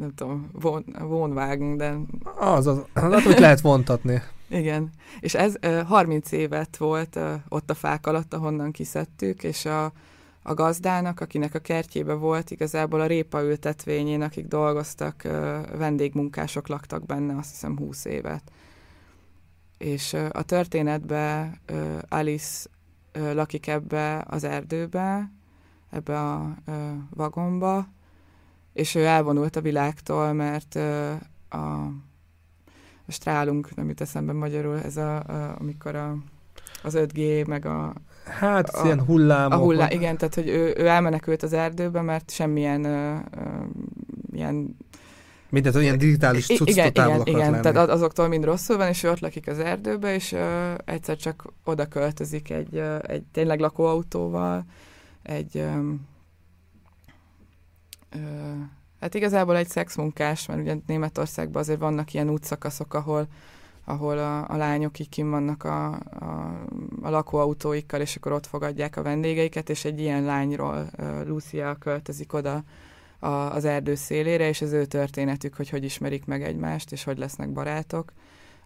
[0.00, 1.96] nem tudom, von, vonvágn, de...
[2.38, 4.22] Az, az, az, hogy lehet vontatni.
[4.48, 5.54] Igen, és ez
[5.86, 9.92] 30 évet volt ott a fák alatt, ahonnan kiszedtük, és a,
[10.42, 15.22] a gazdának, akinek a kertjébe volt, igazából a répa ültetvényén, akik dolgoztak,
[15.78, 18.42] vendégmunkások laktak benne, azt hiszem 20 évet.
[19.78, 21.60] És a történetben
[22.08, 22.68] Alice
[23.12, 25.32] lakik ebbe az erdőbe,
[25.90, 26.54] ebbe a
[27.10, 27.86] vagomba,
[28.72, 30.74] és ő elvonult a világtól, mert
[31.50, 31.90] a
[33.10, 36.16] a strálunk, nem jut eszembe magyarul, ez a, a amikor a,
[36.82, 37.92] az 5G, meg a...
[38.24, 39.52] Hát, a, ilyen hullámok.
[39.52, 43.66] A hullá, igen, tehát, hogy ő, ő elmenekült az erdőbe, mert semmilyen uh, uh,
[44.32, 44.76] ilyen
[45.48, 47.62] Mindent olyan digitális cucctól igen, igen, igen, lenni.
[47.62, 50.40] tehát azoktól mind rosszul van, és ő ott lakik az erdőbe, és uh,
[50.84, 54.64] egyszer csak oda költözik egy, uh, egy tényleg lakóautóval,
[55.22, 56.08] egy um,
[59.00, 63.26] Hát igazából egy szexmunkás, mert ugye Németországban azért vannak ilyen útszakaszok, ahol,
[63.84, 66.60] ahol a, a lányok így kim vannak a, a,
[67.02, 70.90] a lakóautóikkal, és akkor ott fogadják a vendégeiket, és egy ilyen lányról
[71.26, 72.62] Lucia költözik oda
[73.18, 77.18] a, az erdő szélére, és az ő történetük, hogy hogy ismerik meg egymást, és hogy
[77.18, 78.12] lesznek barátok.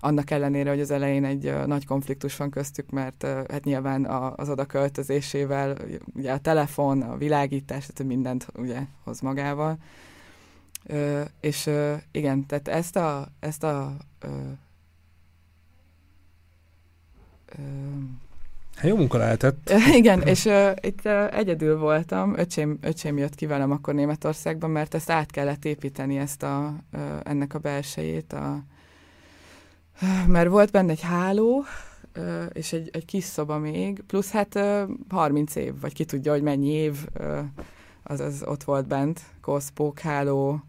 [0.05, 4.05] Annak ellenére, hogy az elején egy nagy konfliktus van köztük, mert hát nyilván
[4.37, 5.77] az oda költözésével
[6.14, 9.79] ugye a telefon, a világítás, tehát mindent ugye hoz magával
[10.87, 14.29] Ö, és ö, igen, tehát ezt a, ezt a ö,
[17.47, 17.62] ö,
[18.75, 19.73] Hát jó munka lehetett.
[20.01, 24.95] Igen, és uh, itt uh, egyedül voltam, öcsém, öcsém jött ki velem akkor Németországban, mert
[24.95, 28.33] ezt át kellett építeni, ezt a, uh, ennek a belsejét.
[28.33, 28.62] A,
[30.27, 31.65] mert volt benne egy háló,
[32.53, 36.43] és egy, egy kis szoba még, plusz hát uh, 30 év, vagy ki tudja, hogy
[36.43, 37.07] mennyi év
[38.03, 40.61] az, az ott volt bent, koszpók, háló,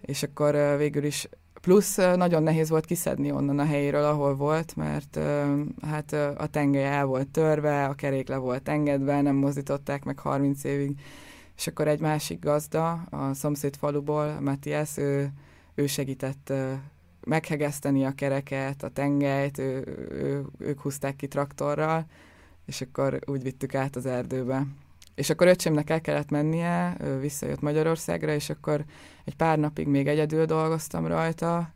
[0.00, 1.28] és akkor végül is
[1.60, 5.18] plusz nagyon nehéz volt kiszedni onnan a helyéről, ahol volt, mert
[5.82, 10.64] hát a tengely el volt törve, a kerék le volt engedve, nem mozdították meg 30
[10.64, 11.00] évig,
[11.56, 15.32] és akkor egy másik gazda a szomszéd faluból, Matthias, ő,
[15.74, 16.52] ő segített
[17.20, 22.06] meghegeszteni a kereket, a tengelyt, ő, ő, ők húzták ki traktorral,
[22.66, 24.66] és akkor úgy vittük át az erdőbe.
[25.14, 28.84] És akkor öcsémnek el kellett mennie, ő visszajött Magyarországra, és akkor
[29.24, 31.72] egy pár napig még egyedül dolgoztam rajta,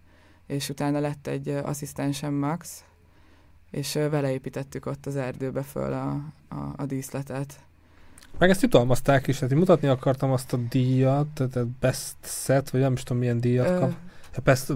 [0.47, 2.85] és utána lett egy asszisztensem Max,
[3.71, 6.11] és vele építettük ott az erdőbe föl a,
[6.49, 7.61] a, a díszletet.
[8.39, 12.81] Meg ezt jutalmazták is, tehát én mutatni akartam azt a díjat, tehát best set, vagy
[12.81, 13.79] nem is tudom milyen díjat Ö...
[13.79, 13.93] kap.
[14.45, 14.73] Best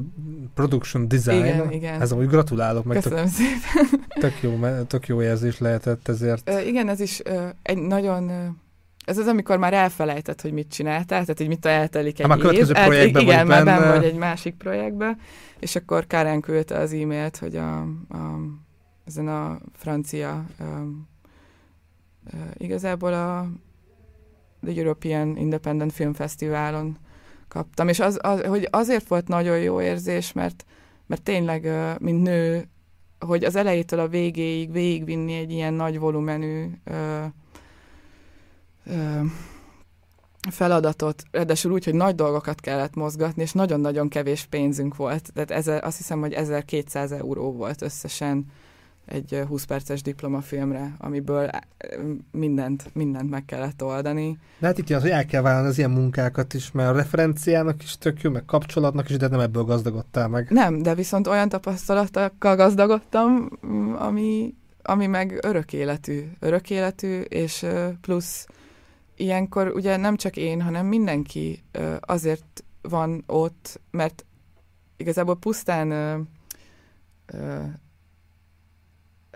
[0.54, 1.44] production design.
[1.44, 2.00] Igen, igen.
[2.00, 2.84] Ez amúgy gratulálok.
[2.84, 4.04] Meg Köszönöm tök, szépen.
[4.20, 6.48] Tök jó, tök jó érzés lehetett ezért.
[6.48, 8.30] Ö, igen, ez is ö, egy nagyon
[9.06, 12.68] ez az, amikor már elfelejtett, hogy mit csináltál, tehát hogy mit eltelik egy már év.
[12.72, 15.16] Hát, igen, vagy már benne vagy egy másik projektbe,
[15.58, 18.40] és akkor Karen küldte az e-mailt, hogy a, a,
[19.04, 20.86] ezen a francia a, a,
[22.56, 23.48] igazából a
[24.64, 26.98] The European Independent Film Fesztiválon
[27.48, 30.64] kaptam, és az, az, hogy azért volt nagyon jó érzés, mert,
[31.06, 32.68] mert tényleg, mint nő,
[33.18, 36.70] hogy az elejétől a végéig végigvinni egy ilyen nagy volumenű
[40.50, 45.32] feladatot, ráadásul úgy, hogy nagy dolgokat kellett mozgatni, és nagyon-nagyon kevés pénzünk volt.
[45.32, 48.46] Tehát ezer, azt hiszem, hogy 1200 euró volt összesen
[49.06, 51.50] egy 20 perces diplomafilmre, amiből
[52.30, 54.38] mindent, mindent meg kellett oldani.
[54.58, 57.82] De hát itt az, hogy el kell vállalni az ilyen munkákat is, mert a referenciának
[57.82, 60.50] is tök jó, meg kapcsolatnak is, de nem ebből gazdagodtál meg.
[60.50, 63.48] Nem, de viszont olyan tapasztalatokkal gazdagodtam,
[63.98, 67.66] ami, ami meg örök életű, örök életű, és
[68.00, 68.46] plusz
[69.16, 71.64] ilyenkor ugye nem csak én, hanem mindenki
[72.00, 74.24] azért van ott, mert
[74.96, 75.88] igazából pusztán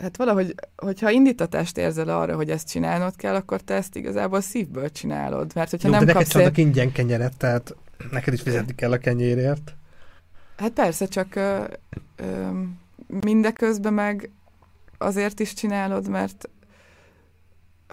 [0.00, 4.90] hát valahogy, hogyha indítatást érzel arra, hogy ezt csinálnod kell, akkor te ezt igazából szívből
[4.90, 5.52] csinálod.
[5.54, 6.34] Mert hogyha Jó, nem de neked kapsz...
[6.34, 7.76] neked ingyen kenyeret, tehát
[8.10, 9.74] neked is fizetni kell a kenyérért.
[10.56, 11.64] Hát persze, csak ö,
[12.16, 12.48] ö,
[13.06, 14.30] mindeközben meg
[14.98, 16.48] azért is csinálod, mert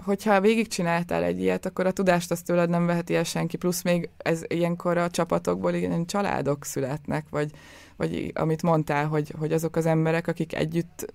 [0.03, 4.09] hogyha végigcsináltál egy ilyet, akkor a tudást azt tőled nem veheti el senki, plusz még
[4.17, 7.51] ez ilyenkor a csapatokból ilyen családok születnek, vagy,
[7.97, 11.13] vagy amit mondtál, hogy, hogy azok az emberek, akik együtt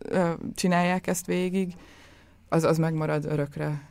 [0.55, 1.75] csinálják ezt végig,
[2.49, 3.91] az, az megmarad örökre.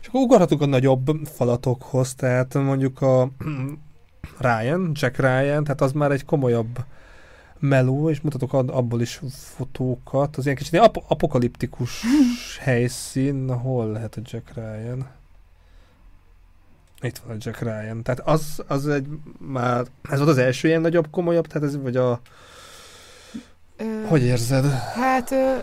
[0.00, 3.30] És akkor ugorhatunk a nagyobb falatokhoz, tehát mondjuk a
[4.38, 6.84] Ryan, Jack Ryan, tehát az már egy komolyabb
[7.58, 10.36] meló, és mutatok abból is fotókat.
[10.36, 12.02] Az ilyen kicsit ap- apokaliptikus
[12.60, 13.50] helyszín.
[13.50, 15.08] Hol lehet a Jack Ryan?
[17.00, 18.02] Itt van a Jack Ryan.
[18.02, 19.06] Tehát az, az egy
[19.38, 22.20] már, ez volt az első ilyen nagyobb, komolyabb, tehát ez vagy a...
[23.76, 24.64] Ö, hogy érzed?
[24.94, 25.56] Hát ö,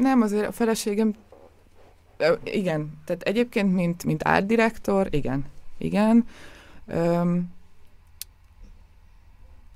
[0.00, 1.14] nem, azért a feleségem
[2.16, 5.44] ö, igen, tehát egyébként mint, mint art director, igen,
[5.78, 6.24] igen.
[6.86, 7.54] Öm,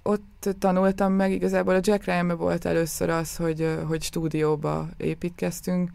[0.02, 5.90] ott tanultam meg, igazából a Jack ryan volt először az, hogy, hogy stúdióba építkeztünk,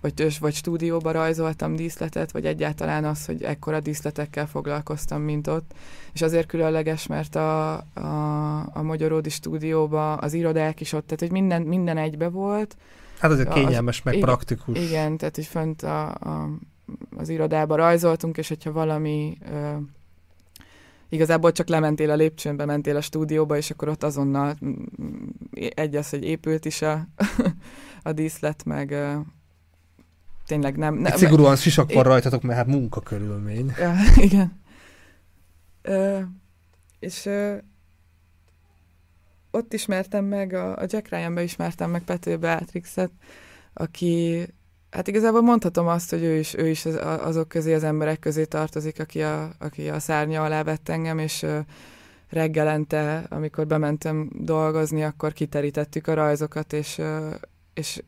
[0.00, 5.72] vagy, vagy stúdióba rajzoltam díszletet, vagy egyáltalán az, hogy ekkora díszletekkel foglalkoztam, mint ott.
[6.12, 11.30] És azért különleges, mert a, a, a Magyaródi stúdióba az irodák is ott, tehát hogy
[11.30, 12.76] minden, minden egybe volt.
[13.18, 14.78] Hát azért kényelmes, az, meg igen, praktikus.
[14.78, 16.50] Igen, tehát hogy fönt a, a,
[17.16, 19.76] az irodába rajzoltunk, és hogyha valami ö,
[21.08, 24.56] igazából csak lementél a lépcsőn, bementél a stúdióba, és akkor ott azonnal
[25.74, 27.06] egy az, hogy épült is a,
[28.02, 28.94] a díszlet, meg
[30.50, 30.94] tényleg nem...
[30.94, 33.72] nem szigorúan sisak van rajtatok, mert hát munkakörülmény.
[33.78, 33.94] Ja,
[34.26, 34.60] igen.
[35.82, 36.18] Ö,
[36.98, 37.56] és ö,
[39.50, 43.10] ott ismertem meg, a, a Jack Ryan-be ismertem meg Pető Beatrixet,
[43.72, 44.46] aki
[44.90, 48.44] Hát igazából mondhatom azt, hogy ő is, ő is az, azok közé, az emberek közé
[48.44, 51.46] tartozik, aki a, aki a szárnya alá vett engem, és
[52.28, 57.00] reggelente, amikor bementem dolgozni, akkor kiterítettük a rajzokat, és,
[57.74, 58.02] és,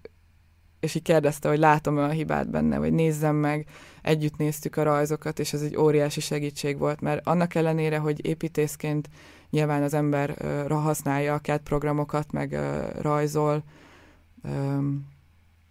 [0.82, 3.66] és így kérdezte, hogy látom-e a hibát benne, vagy nézzem meg,
[4.02, 9.08] együtt néztük a rajzokat, és ez egy óriási segítség volt, mert annak ellenére, hogy építészként
[9.50, 10.34] nyilván az ember
[10.68, 12.58] használja a CAD programokat, meg
[13.00, 13.62] rajzol,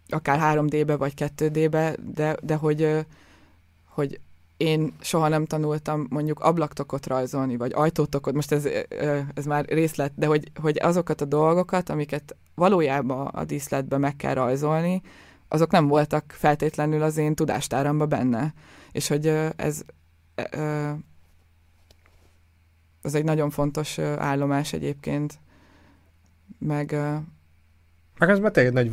[0.08, 3.06] akár 3D-be vagy 2D-be, de, de hogy,
[3.84, 4.20] hogy
[4.62, 8.68] én soha nem tanultam mondjuk ablaktokot rajzolni, vagy ajtótokot, most ez,
[9.34, 14.34] ez már részlet, de hogy, hogy azokat a dolgokat, amiket valójában a díszletben meg kell
[14.34, 15.02] rajzolni,
[15.48, 18.54] azok nem voltak feltétlenül az én tudástáramban benne.
[18.92, 19.82] És hogy ez
[23.02, 25.38] ez egy nagyon fontos állomás egyébként,
[26.58, 26.92] meg...
[28.18, 28.90] Meg ez már tényleg nagy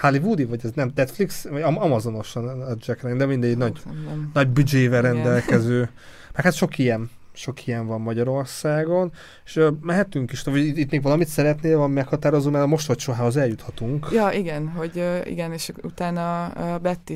[0.00, 4.30] Hollywoodi, vagy ez nem Netflix, vagy Amazonos a Jack Ryan, de mindegy nagy, nem.
[4.34, 5.90] nagy büdzsével rendelkező.
[6.34, 9.12] Meg hát sok ilyen, sok ilyen van Magyarországon,
[9.44, 13.36] és uh, mehetünk is, vagy itt még valamit szeretnél, van meghatározó, mert most vagy sohához
[13.36, 14.08] eljuthatunk.
[14.12, 17.12] Ja, igen, hogy uh, igen, és utána uh, Betty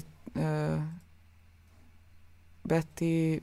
[2.63, 3.43] Betty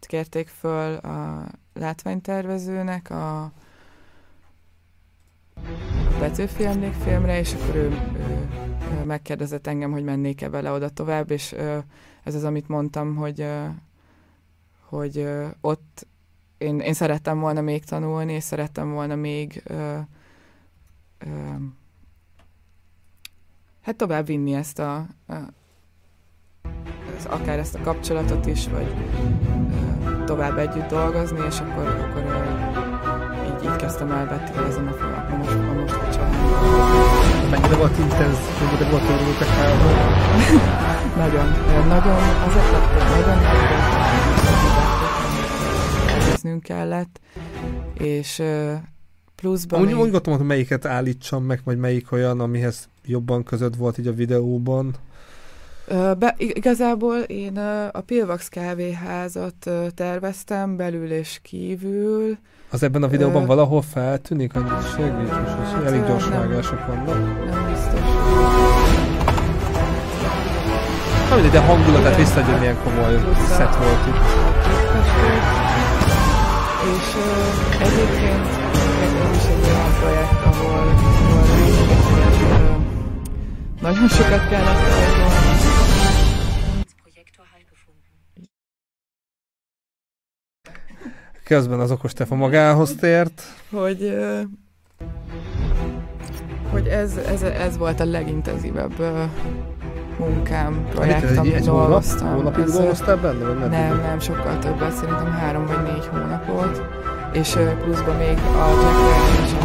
[0.00, 3.52] kérték föl a látványtervezőnek a
[6.18, 11.52] Petőfi emlékfilmre, és akkor ő, ő, megkérdezett engem, hogy mennék-e vele oda tovább, és
[12.22, 13.46] ez az, amit mondtam, hogy,
[14.80, 15.28] hogy
[15.60, 16.06] ott
[16.58, 19.62] én, én szerettem volna még tanulni, és szerettem volna még
[23.82, 25.34] hát tovább vinni ezt a, a
[27.16, 28.94] ez, akár ezt a kapcsolatot is, vagy
[30.24, 32.73] tovább együtt dolgozni, és akkor, akkor
[33.64, 37.50] így kezdtem el betrézni a, a, most, a most a család.
[37.50, 39.44] Mennyire volt intenz, mennyire volt örülök a
[41.22, 41.46] Nagyon,
[41.88, 43.38] nagyon, azok lettek, nagyon
[46.42, 47.20] nagyon kellett,
[47.98, 48.42] és
[49.34, 49.80] pluszban...
[49.80, 49.96] Úgy, még...
[49.96, 54.94] úgy hogy melyiket állítsam meg, vagy melyik olyan, amihez jobban között volt így a videóban.
[56.18, 57.56] Be, igazából én
[57.92, 62.36] a Pilvax kávéházat terveztem belül és kívül,
[62.70, 63.46] az ebben a videóban Ö...
[63.46, 64.64] valahol feltűnik, hogy
[64.96, 67.50] segíts, és hát, elég gyors vágások vannak.
[67.50, 68.00] Nem biztos.
[71.28, 73.14] Na mindegy, de hangulatát visszaadja, milyen komoly
[73.56, 74.22] szett volt itt.
[76.94, 77.08] És
[77.80, 78.46] egyébként
[79.04, 81.53] ez is egy olyan projekt, ahol, ahol
[83.84, 85.62] nagyon sokat kellett rajzolni.
[91.44, 93.42] Közben az okos tefa magához tért.
[93.70, 94.18] Hogy,
[96.70, 98.92] hogy ez, ez, ez volt a legintenzívebb
[100.18, 102.28] munkám, projektem, amit egy dolgoztam.
[102.28, 103.44] Hónap, hónapig dolgoztál benne?
[103.44, 106.82] Vagy nem, nem, sokkal többet, szerintem három vagy négy hónapot.
[107.32, 109.64] és pluszban még a Jack Ryan és a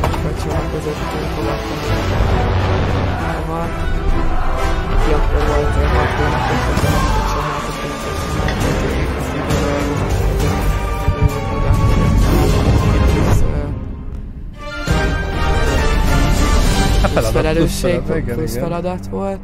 [3.50, 3.99] Michael
[5.14, 5.80] aki akkor volt a
[6.48, 7.82] tudsz soha, azt
[17.02, 19.40] nem plusz felelősség, plusz feladat volt.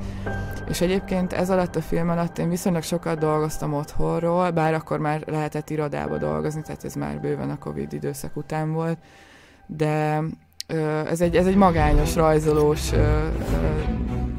[0.70, 5.24] És egyébként ez alatt a film alatt én viszonylag sokat dolgoztam otthonról, bár akkor már
[5.26, 8.98] lehetett irodába dolgozni, tehát ez már bőven a Covid időszak után volt,
[9.66, 10.22] de
[11.10, 12.92] ez egy, ez egy magányos, rajzolós,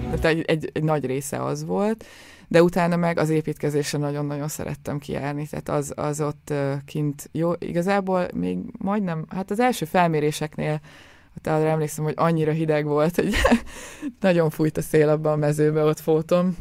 [0.06, 2.04] tehát egy, egy, egy nagy része az volt,
[2.48, 6.52] de utána meg az építkezésre nagyon-nagyon szerettem kijárni, tehát az, az ott
[6.84, 10.80] kint jó, igazából még majdnem, hát az első felméréseknél
[11.34, 13.34] hát arra emlékszem, hogy annyira hideg volt, hogy
[14.20, 16.56] nagyon fújt a szél abban a mezőbe, ott fótom,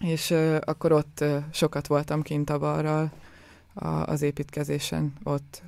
[0.00, 3.10] és akkor ott sokat voltam kint a balral
[4.04, 5.62] az építkezésen ott.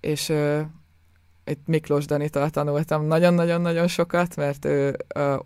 [0.00, 0.32] És
[1.46, 4.96] itt Miklós Danitól tanultam nagyon-nagyon-nagyon sokat, mert ő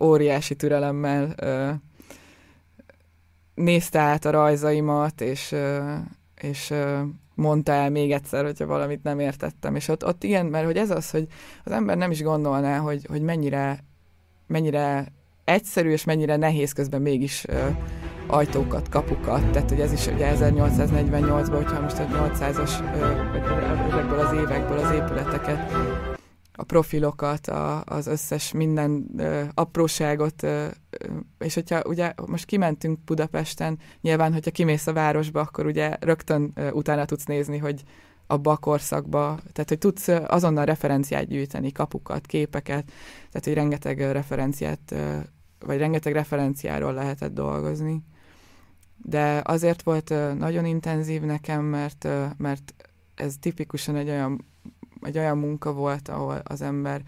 [0.03, 1.35] óriási türelemmel
[3.55, 5.55] nézte át a rajzaimat, és,
[6.41, 6.73] és
[7.35, 9.75] mondta el még egyszer, hogyha valamit nem értettem.
[9.75, 11.27] És ott, ott ilyen, mert hogy ez az, hogy
[11.63, 13.83] az ember nem is gondolná, hogy, hogy mennyire,
[14.47, 15.11] mennyire
[15.43, 17.75] egyszerű és mennyire nehéz közben mégis uh,
[18.27, 22.71] ajtókat, kapukat, tehát hogy ez is ugye 1848-ban, hogyha most a 800-as,
[23.31, 23.41] vagy
[23.91, 25.71] ezekből az évekből az épületeket
[26.53, 30.67] a profilokat, a, az összes minden ö, apróságot, ö,
[31.39, 36.71] és hogyha ugye most kimentünk Budapesten, nyilván, hogyha kimész a városba, akkor ugye rögtön ö,
[36.71, 37.83] utána tudsz nézni, hogy
[38.27, 44.95] abba a korszakba, tehát hogy tudsz azonnal referenciát gyűjteni, kapukat, képeket, tehát hogy rengeteg referenciát,
[45.59, 48.03] vagy rengeteg referenciáról lehetett dolgozni.
[49.03, 52.73] De azért volt nagyon intenzív nekem, mert, mert
[53.15, 54.45] ez tipikusan egy olyan
[55.01, 57.01] egy olyan munka volt, ahol az ember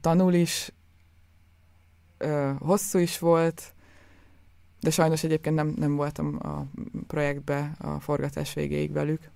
[0.00, 0.72] tanul is,
[2.58, 3.74] hosszú is volt,
[4.80, 6.66] de sajnos egyébként nem, nem voltam a
[7.06, 9.30] projektbe a forgatás végéig velük.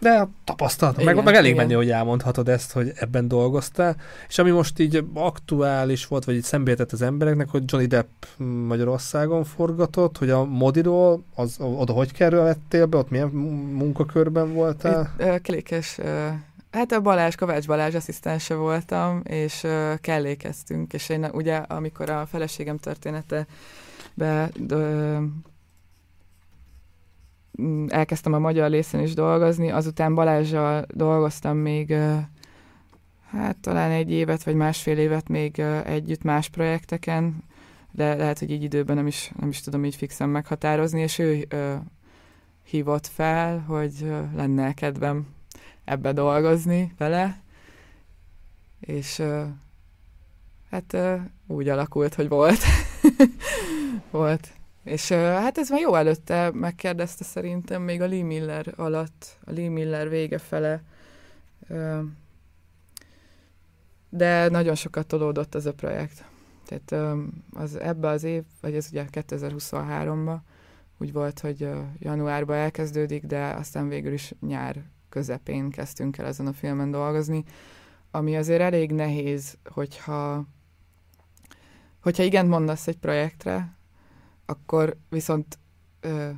[0.00, 1.66] De tapasztalat, meg, meg elég igen.
[1.66, 3.96] menni, hogy elmondhatod ezt, hogy ebben dolgoztál.
[4.28, 8.24] És ami most így aktuális volt, vagy így szembéltett az embereknek, hogy Johnny Depp
[8.66, 15.14] Magyarországon forgatott, hogy a Modiról, az, oda hogy kerülhettél be, ott milyen munkakörben voltál?
[15.18, 16.06] Itt, uh, klikes, uh,
[16.70, 22.26] hát a Balázs, Kovács Balázs asszisztense voltam, és uh, kellékeztünk, és én ugye, amikor a
[22.26, 23.46] feleségem története
[24.14, 24.50] be,
[27.88, 31.94] elkezdtem a magyar részen is dolgozni, azután Balázsjal dolgoztam még
[33.30, 37.44] hát talán egy évet, vagy másfél évet még együtt más projekteken,
[37.90, 41.46] de lehet, hogy így időben nem is, nem is tudom így fixen meghatározni, és ő
[42.64, 45.26] hívott fel, hogy ö, lenne kedvem
[45.84, 47.40] ebbe dolgozni vele,
[48.80, 49.22] és
[50.70, 50.96] hát
[51.46, 52.60] úgy alakult, hogy volt.
[54.10, 54.57] volt.
[54.88, 59.68] És hát ez már jó előtte megkérdezte szerintem, még a Lee Miller alatt, a Lee
[59.68, 60.82] Miller vége fele.
[64.08, 66.24] De nagyon sokat tolódott ez a projekt.
[66.66, 67.18] Tehát
[67.52, 70.36] az ebbe az év, vagy ez ugye 2023-ban
[70.98, 71.68] úgy volt, hogy
[71.98, 77.44] januárban elkezdődik, de aztán végül is nyár közepén kezdtünk el ezen a filmen dolgozni,
[78.10, 80.46] ami azért elég nehéz, hogyha
[82.00, 83.77] hogyha igen mondasz egy projektre,
[84.50, 85.58] akkor viszont
[86.00, 86.30] ö,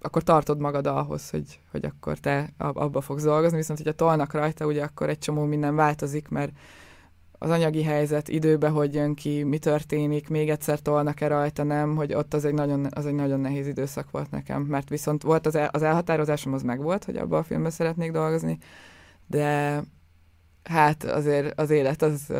[0.00, 4.66] akkor tartod magad ahhoz, hogy, hogy akkor te abba fogsz dolgozni, viszont hogyha tolnak rajta,
[4.66, 6.52] ugye akkor egy csomó minden változik, mert
[7.38, 12.14] az anyagi helyzet időbe, hogy jön ki, mi történik, még egyszer tolnak-e rajta, nem, hogy
[12.14, 15.54] ott az egy nagyon, az egy nagyon nehéz időszak volt nekem, mert viszont volt az,
[15.54, 18.58] el, az elhatározásom, az meg volt, hogy abban a filmben szeretnék dolgozni,
[19.26, 19.80] de
[20.62, 22.32] hát azért az élet az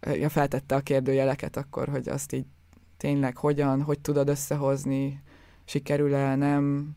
[0.00, 2.46] ja, feltette a kérdőjeleket akkor, hogy azt így
[3.04, 5.22] tényleg hogyan, hogy tudod összehozni,
[5.64, 6.90] sikerül-e, nem.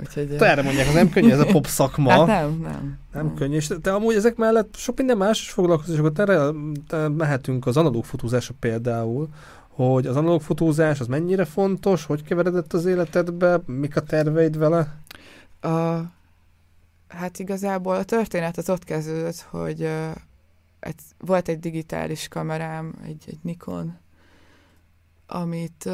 [0.00, 2.10] Úgyhogy, te erre mondják, nem könnyű ez a pop szakma.
[2.10, 2.98] Hát nem, nem.
[3.12, 3.34] Nem, nem.
[3.34, 3.56] könnyű.
[3.56, 6.50] És te amúgy ezek mellett sok minden más is akkor erre
[7.08, 9.28] mehetünk az analóg fotózásra például,
[9.68, 14.96] hogy az analóg fotózás az mennyire fontos, hogy keveredett az életedbe, mik a terveid vele?
[15.60, 16.00] A,
[17.08, 20.10] hát igazából a történet az ott kezdődött, hogy uh,
[20.80, 24.00] egy, volt egy digitális kamerám, egy, egy Nikon,
[25.32, 25.90] amit,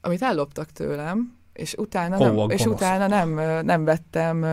[0.00, 3.30] amit elloptak tőlem, és utána, nem, és utána nem,
[3.64, 4.46] nem vettem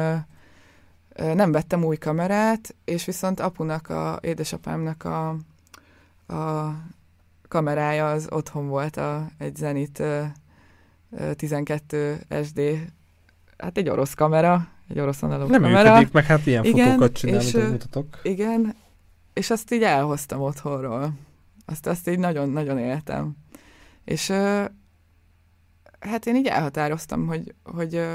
[1.16, 5.30] nem vettem új kamerát, és viszont apunak, a, édesapámnak a,
[6.36, 6.74] a
[7.48, 10.04] kamerája az otthon volt, a, egy Zenit
[11.36, 12.62] 12 SD
[13.58, 15.90] hát egy orosz kamera, egy orosz analóg Nem kamera.
[15.92, 18.20] működik, meg hát ilyen Igen, fotókat csinál, és, amit mutatok.
[18.24, 18.76] Igen,
[19.34, 21.14] és azt így elhoztam otthonról.
[21.66, 23.36] Azt, azt így nagyon-nagyon éltem.
[24.06, 24.30] És
[26.00, 28.08] hát én így elhatároztam, hogy, hogy,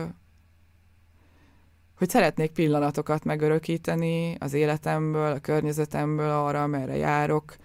[1.98, 7.56] hogy szeretnék pillanatokat megörökíteni az életemből, a környezetemből arra, amerre járok,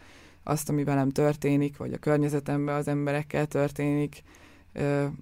[0.43, 4.23] azt, ami velem történik, vagy a környezetemben az emberekkel történik,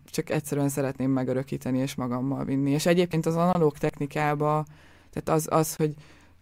[0.05, 2.71] csak egyszerűen szeretném megörökíteni és magammal vinni.
[2.71, 4.65] És egyébként az analóg technikába,
[5.09, 5.93] tehát az, az hogy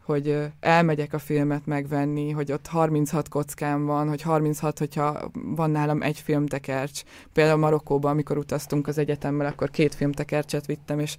[0.07, 6.01] hogy elmegyek a filmet megvenni, hogy ott 36 kockám van, hogy 36, hogyha van nálam
[6.01, 7.01] egy filmtekercs.
[7.33, 11.15] Például Marokkóban, amikor utaztunk az egyetemmel, akkor két filmtekercset vittem, és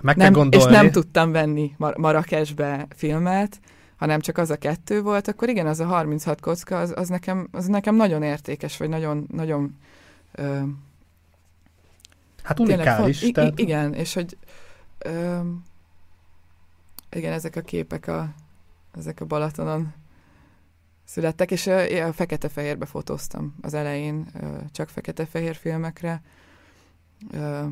[0.00, 3.60] Meg nem, és nem tudtam venni Mar- Marrakesbe filmet,
[3.96, 7.48] hanem csak az a kettő volt, akkor igen, az a 36 kocka, az, az, nekem,
[7.52, 9.76] az nekem nagyon értékes, vagy nagyon, nagyon
[10.32, 10.58] ö,
[12.42, 13.22] Hát tényleg unikális.
[13.22, 13.58] i- tehát...
[13.58, 14.36] i- igen, és hogy
[14.98, 15.38] ö,
[17.10, 18.34] igen, ezek a képek a,
[18.94, 19.94] ezek a Balatonon
[21.04, 24.30] születtek, és a fekete-fehérbe fotóztam az elején,
[24.72, 26.22] csak fekete-fehér filmekre.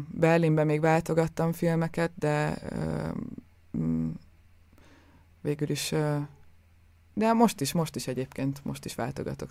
[0.09, 2.59] Berlinben még váltogattam filmeket, de
[3.78, 4.11] mm,
[5.41, 5.95] végül is
[7.16, 9.51] de most is, most is egyébként, most is váltogatok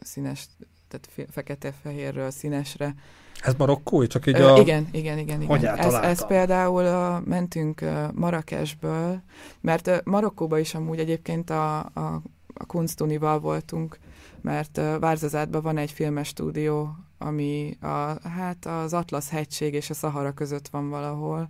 [0.00, 0.46] színes,
[0.88, 2.94] tehát fekete-fehérről színesre.
[3.40, 4.58] Ez marokkói, csak így Ö, a...
[4.58, 5.42] Igen, igen, igen.
[5.42, 5.56] igen.
[5.56, 9.20] Hogy ez, ez például a, mentünk Marrakesből,
[9.60, 12.22] mert Marokkóba is amúgy egyébként a, a,
[12.54, 13.98] a Kunstunival voltunk,
[14.40, 20.32] mert Várzazátban van egy filmes stúdió, ami a, hát az Atlasz hegység és a Szahara
[20.32, 21.48] között van valahol.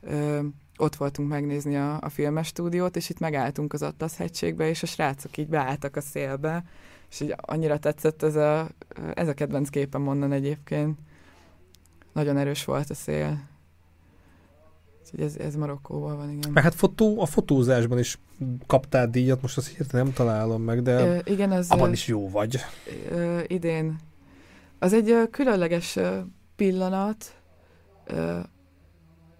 [0.00, 0.40] Ö,
[0.76, 4.86] ott voltunk megnézni a, a filmes stúdiót, és itt megálltunk az Atlasz hegységbe, és a
[4.86, 6.64] srácok így beálltak a szélbe,
[7.10, 8.68] és így annyira tetszett ez a,
[9.14, 10.98] ez a kedvenc képem onnan egyébként.
[12.12, 13.48] Nagyon erős volt a szél.
[15.04, 16.50] Úgyhogy ez, ez Marokkóban van, igen.
[16.52, 18.18] Meg hát fotó, a fotózásban is
[18.66, 22.06] kaptál díjat, most azt hirtelen nem találom meg, de Ö, igen, az abban ö, is
[22.06, 22.56] jó vagy.
[23.10, 23.98] ö, idén.
[24.78, 26.18] Az egy ö, különleges ö,
[26.56, 27.34] pillanat,
[28.06, 28.38] ö,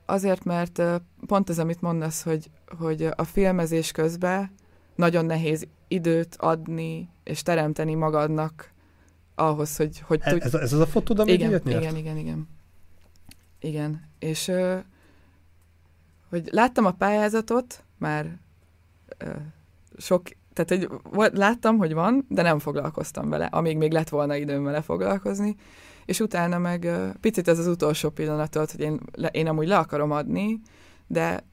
[0.07, 0.97] azért, mert ö,
[1.27, 4.51] pont ez, amit mondasz, hogy, hogy a filmezés közben
[4.95, 8.73] nagyon nehéz időt adni és teremteni magadnak
[9.35, 10.45] ahhoz, hogy, hogy E- tudj...
[10.45, 11.67] Ez, ez az a fotód, ami igen, nyert?
[11.67, 12.49] igen, igen, igen.
[13.61, 14.77] Igen, és ö,
[16.29, 18.39] hogy láttam a pályázatot, már
[19.19, 19.31] ö,
[19.97, 20.23] sok,
[20.53, 24.65] tehát hogy volt, láttam, hogy van, de nem foglalkoztam vele, amíg még lett volna időm
[24.65, 25.57] vele foglalkozni,
[26.05, 29.67] és utána meg ö, picit ez az utolsó pillanat volt, hogy én, le, én amúgy
[29.67, 30.61] le akarom adni,
[31.07, 31.49] de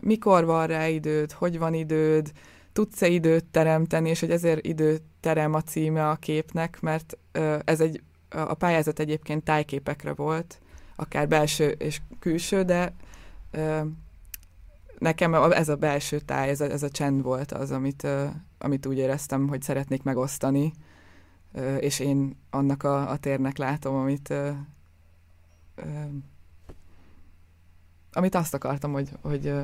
[0.00, 2.32] mikor van rá időd, hogy van időd,
[2.72, 7.18] tudsz-e időt teremteni, és hogy ezért időterem a címe a képnek, mert
[7.64, 10.60] ez egy, a pályázat egyébként tájképekre volt,
[10.96, 12.94] akár belső és külső, de
[14.98, 18.06] nekem ez a belső táj, ez a, ez a csend volt az, amit,
[18.58, 20.72] amit úgy éreztem, hogy szeretnék megosztani,
[21.78, 24.34] és én annak a, a térnek látom, amit
[28.12, 29.54] amit azt akartam, hogy, hogy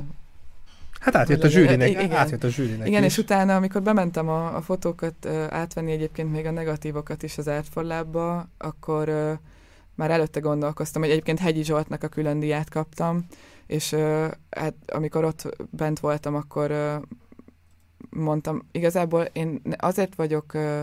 [1.00, 2.12] Hát átjött a zsűrinek, igen.
[2.12, 3.12] átjött a zsűrinek igen, is.
[3.12, 7.48] és utána, amikor bementem a, a fotókat ö, átvenni, egyébként még a negatívokat is az
[7.48, 9.32] Art for Lab-ba, akkor ö,
[9.94, 13.26] már előtte gondolkoztam, hogy egyébként Hegyi Zsoltnak a külön díját kaptam,
[13.66, 16.96] és ö, hát amikor ott bent voltam, akkor ö,
[18.10, 20.82] mondtam, igazából én azért vagyok ö,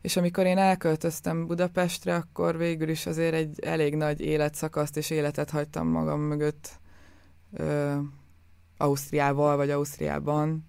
[0.00, 5.50] És amikor én elköltöztem Budapestre, akkor végül is azért egy elég nagy életszakaszt és életet
[5.50, 6.80] hagytam magam mögött
[7.52, 7.96] ö,
[8.76, 10.66] Ausztriával vagy Ausztriában,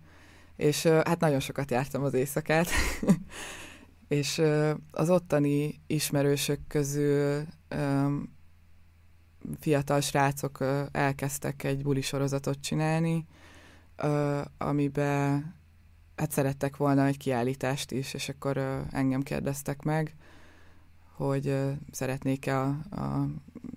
[0.55, 2.67] és ö, hát nagyon sokat jártam az éjszakát,
[4.07, 8.15] és ö, az ottani ismerősök közül ö,
[9.59, 13.25] fiatal srácok ö, elkezdtek egy buli sorozatot csinálni,
[13.95, 15.59] ö, amiben
[16.22, 20.15] hát szerettek volna egy kiállítást is, és akkor ö, engem kérdeztek meg,
[21.15, 23.28] hogy ö, szeretnék-e a, a,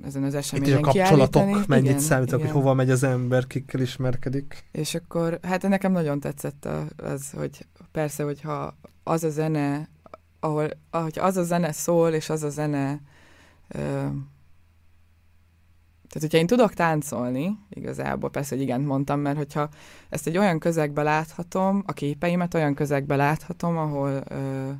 [0.04, 2.62] ezen az Itt eseményen a kapcsolatok mennyit Igen, számítanak, hogy igen.
[2.62, 4.64] hova megy az ember, kikkel ismerkedik.
[4.72, 9.88] És akkor, hát nekem nagyon tetszett az, hogy persze, hogyha az a zene,
[10.40, 13.00] ahol, ahogy az a zene szól, és az a zene,
[13.68, 14.06] ö,
[16.14, 19.68] tehát hogyha én tudok táncolni, igazából persze, hogy igen mondtam, mert hogyha
[20.08, 24.70] ezt egy olyan közegbe láthatom, a képeimet olyan közegbe láthatom, ahol, ö,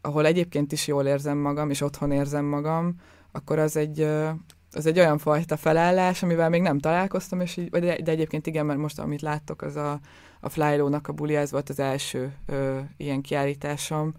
[0.00, 2.94] ahol egyébként is jól érzem magam, és otthon érzem magam,
[3.32, 4.28] akkor az egy, ö,
[4.72, 8.66] az egy olyan fajta felállás, amivel még nem találkoztam, és így, de, de egyébként igen,
[8.66, 10.00] mert most amit láttok, az a,
[10.40, 14.14] a Flylow-nak a buli, ez volt az első ö, ilyen kiállításom,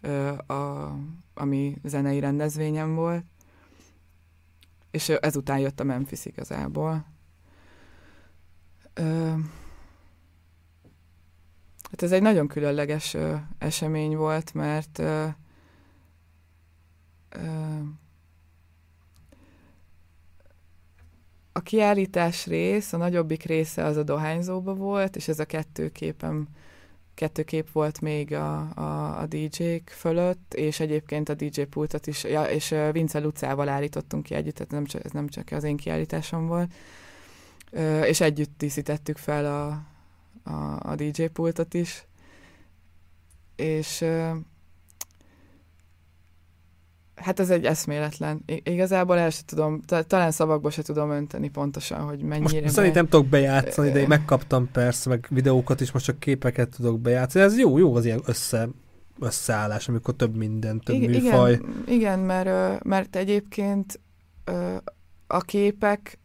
[0.00, 0.92] ö, a,
[1.34, 3.24] ami zenei rendezvényem volt,
[4.94, 7.06] és ezután jött a Memphis igazából.
[8.94, 9.30] Ö,
[11.90, 15.26] hát ez egy nagyon különleges ö, esemény volt, mert ö,
[17.28, 17.78] ö,
[21.52, 26.48] a kiállítás rész, a nagyobbik része az a dohányzóba volt, és ez a kettő képem,
[27.14, 32.24] kettő kép volt még a, a, a DJ-k fölött, és egyébként a DJ pultot is,
[32.24, 35.76] ja, és Vince Lucával állítottunk ki együtt, tehát nem csak, ez nem csak az én
[35.76, 36.72] kiállításom volt,
[38.04, 39.82] és együtt díszítettük fel a,
[40.50, 42.06] a, a DJ pultot is,
[43.56, 44.04] és
[47.14, 48.42] Hát ez egy eszméletlen.
[48.46, 52.60] I- igazából el se tudom, ta- talán szavakba se tudom önteni pontosan, hogy mennyire...
[52.60, 57.00] Most nem tudok bejátszani, de én megkaptam persze, meg videókat is, most csak képeket tudok
[57.00, 57.44] bejátszani.
[57.44, 58.68] Ez jó, jó az ilyen össze,
[59.20, 61.52] összeállás, amikor több minden, több Igen, műfaj.
[61.52, 64.00] Igen, igen mert, mert egyébként
[65.26, 66.18] a képek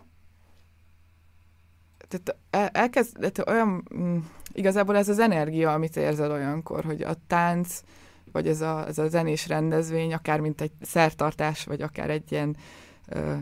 [2.10, 4.18] tehát el, elkezd, tehát olyan, mm,
[4.54, 7.82] igazából ez az energia, amit érzel olyankor, hogy a tánc,
[8.32, 12.56] vagy ez a, ez a zenés rendezvény, akár mint egy szertartás, vagy akár egy ilyen
[13.08, 13.36] ö,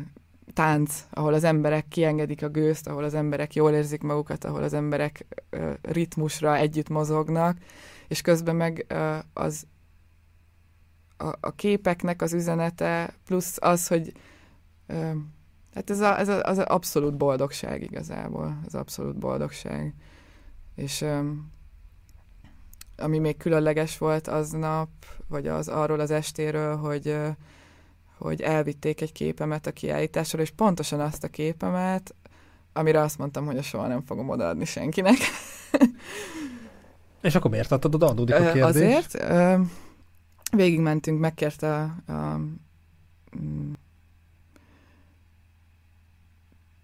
[0.53, 4.73] tánc, ahol az emberek kiengedik a gőzt, ahol az emberek jól érzik magukat, ahol az
[4.73, 7.57] emberek ö, ritmusra együtt mozognak,
[8.07, 9.67] és közben meg ö, az
[11.17, 14.11] a, a képeknek az üzenete, plusz az, hogy
[14.87, 15.11] ö,
[15.73, 19.93] hát ez, a, ez a, az abszolút boldogság igazából, az abszolút boldogság.
[20.75, 21.19] És ö,
[22.97, 24.89] ami még különleges volt aznap,
[25.27, 27.17] vagy az arról az estéről, hogy,
[28.17, 32.15] hogy elvitték egy képemet a kiállításról, és pontosan azt a képemet,
[32.73, 35.17] amire azt mondtam, hogy soha nem fogom odaadni senkinek.
[37.21, 38.07] És akkor miért adtad oda?
[38.07, 38.61] Adódik a kérdés.
[38.61, 39.23] Azért.
[40.55, 42.39] Végigmentünk, megkérte a, a
[43.39, 43.71] mm,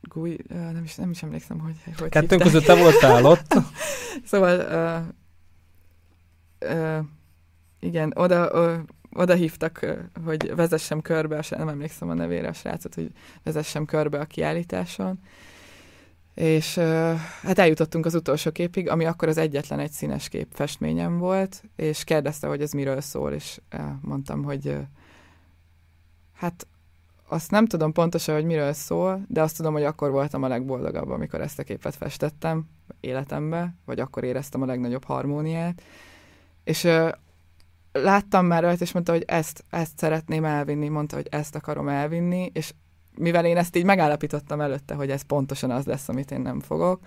[0.02, 3.54] Gui, nem is, nem is emlékszem, hogy hogy Kettőnk között te voltál ott.
[4.26, 4.62] Szóval
[7.80, 8.76] igen, oda, ö,
[9.14, 9.86] oda hívtak,
[10.26, 13.12] hogy vezessem körbe, a nem emlékszem a nevére a srácot, hogy
[13.44, 15.20] vezessem körbe a kiállításon.
[16.34, 16.76] És
[17.42, 22.04] hát eljutottunk az utolsó képig, ami akkor az egyetlen egy színes kép festményem volt, és
[22.04, 23.62] kérdezte, hogy ez miről szól, és
[24.02, 24.78] mondtam, hogy
[26.34, 26.68] hát
[27.28, 31.10] azt nem tudom pontosan, hogy miről szól, de azt tudom, hogy akkor voltam a legboldogabb,
[31.10, 35.82] amikor ezt a képet festettem életembe, vagy akkor éreztem a legnagyobb harmóniát.
[36.64, 37.10] És ö,
[37.92, 42.52] láttam már rajta, és mondta, hogy ezt, ezt szeretném elvinni, mondta, hogy ezt akarom elvinni,
[42.54, 42.74] és
[43.18, 47.00] mivel én ezt így megállapítottam előtte, hogy ez pontosan az lesz, amit én nem fogok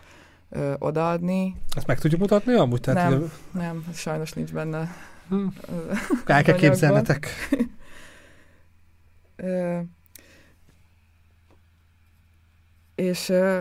[0.51, 2.81] ö, odaadni, Ezt meg tudjuk mutatni amúgy?
[2.81, 3.19] Tehát, Nem.
[3.21, 4.95] hogy- nem, sajnos nincs benne.
[5.29, 5.47] Hm.
[5.61, 5.93] ö,
[6.27, 7.27] El kell képzelnetek.
[9.37, 9.79] Ö,
[12.95, 13.61] és ö,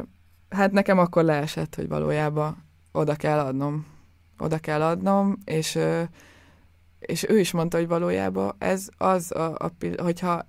[0.50, 3.86] hát nekem akkor leesett, hogy valójában oda kell adnom.
[4.38, 5.80] Oda kell adnom, és,
[7.00, 10.46] és ő is mondta, hogy valójában ez az, a, a, hogyha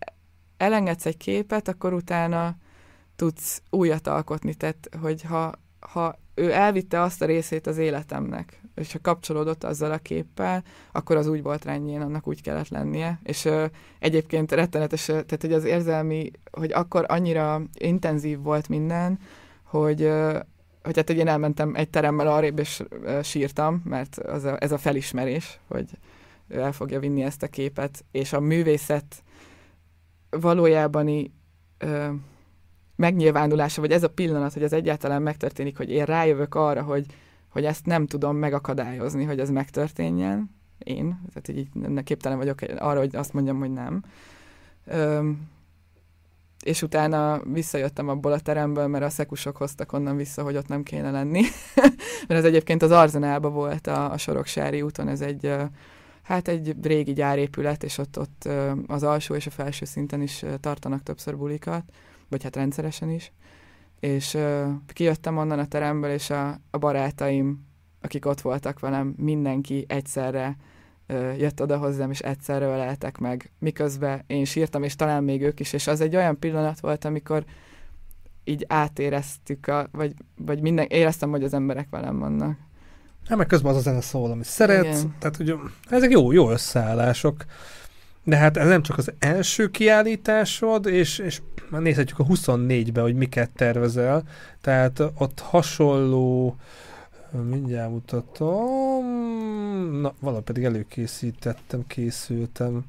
[0.57, 2.57] elengedsz egy képet, akkor utána
[3.17, 4.55] tudsz újat alkotni.
[4.55, 9.99] Tehát, hogy ha, ő elvitte azt a részét az életemnek, és ha kapcsolódott azzal a
[9.99, 10.63] képpel,
[10.93, 13.21] akkor az úgy volt rendjén, annak úgy kellett lennie.
[13.23, 13.67] És ö,
[13.99, 19.19] egyébként rettenetes, tehát hogy az érzelmi, hogy akkor annyira intenzív volt minden,
[19.63, 20.39] hogy, ö,
[20.87, 22.83] hogy hát hogy én elmentem egy teremmel arrébb, és
[23.23, 25.91] sírtam, mert az a, ez a felismerés, hogy
[26.49, 29.23] ő el fogja vinni ezt a képet, és a művészet
[30.31, 31.33] valójában
[32.97, 37.07] megnyilvánulása, vagy ez a pillanat, hogy ez egyáltalán megtörténik, hogy én rájövök arra, hogy,
[37.49, 43.17] hogy ezt nem tudom megakadályozni, hogy ez megtörténjen, én, tehát így képtelen vagyok arra, hogy
[43.17, 44.05] azt mondjam, hogy nem.
[44.85, 45.31] Ö,
[46.67, 50.83] és utána visszajöttem abból a teremből, mert a szekusok hoztak onnan vissza, hogy ott nem
[50.83, 51.43] kéne lenni.
[52.29, 55.55] mert ez egyébként az Arzenálban volt a, a Soroksári úton, ez egy
[56.23, 58.49] hát egy régi gyárépület, és ott, ott
[58.87, 61.85] az alsó és a felső szinten is tartanak többször bulikat,
[62.29, 63.33] vagy hát rendszeresen is.
[64.01, 64.39] És
[64.87, 67.67] kijöttem onnan a teremből, és a, a barátaim,
[68.01, 70.57] akik ott voltak velem, mindenki egyszerre
[71.39, 75.73] jött oda hozzám, és egyszerre öleltek meg, miközben én sírtam, és talán még ők is,
[75.73, 77.45] és az egy olyan pillanat volt, amikor
[78.45, 82.59] így átéreztük, a, vagy, vagy minden, éreztem, hogy az emberek velem vannak.
[83.29, 85.15] Hát meg közben az a zene szól, amit szeretsz, Igen.
[85.19, 85.55] tehát ugye
[85.89, 87.45] ezek jó, jó összeállások.
[88.25, 91.41] De hát ez nem csak az első kiállításod, és, és
[91.71, 94.23] már nézhetjük a 24-be, hogy miket tervezel.
[94.61, 96.57] Tehát ott hasonló,
[97.31, 99.07] mindjárt mutatom,
[100.01, 102.85] na, valahogy pedig előkészítettem, készültem.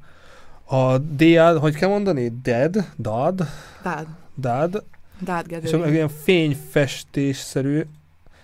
[0.64, 2.34] A DL, hogy kell mondani?
[2.42, 2.76] Dead?
[2.98, 3.48] Dad?
[3.84, 4.08] Dad.
[4.40, 4.84] Dad.
[5.22, 7.82] Dad És ilyen fényfestésszerű,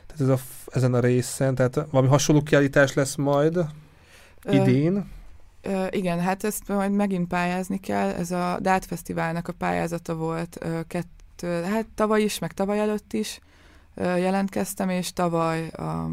[0.07, 0.37] tehát ez a,
[0.71, 3.59] ezen a részen, tehát valami hasonló kiállítás lesz majd
[4.43, 5.05] idén.
[5.61, 8.09] Ö, igen, hát ezt majd megint pályázni kell.
[8.09, 13.13] Ez a Dát Fesztiválnak a pályázata volt ö, kettő, hát tavaly is, meg tavaly előtt
[13.13, 13.39] is
[13.95, 16.09] jelentkeztem, és tavaly a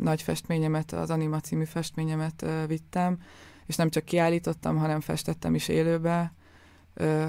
[0.00, 3.18] nagy festményemet, az Anima című festményemet vittem,
[3.66, 6.32] és nem csak kiállítottam, hanem festettem is élőbe,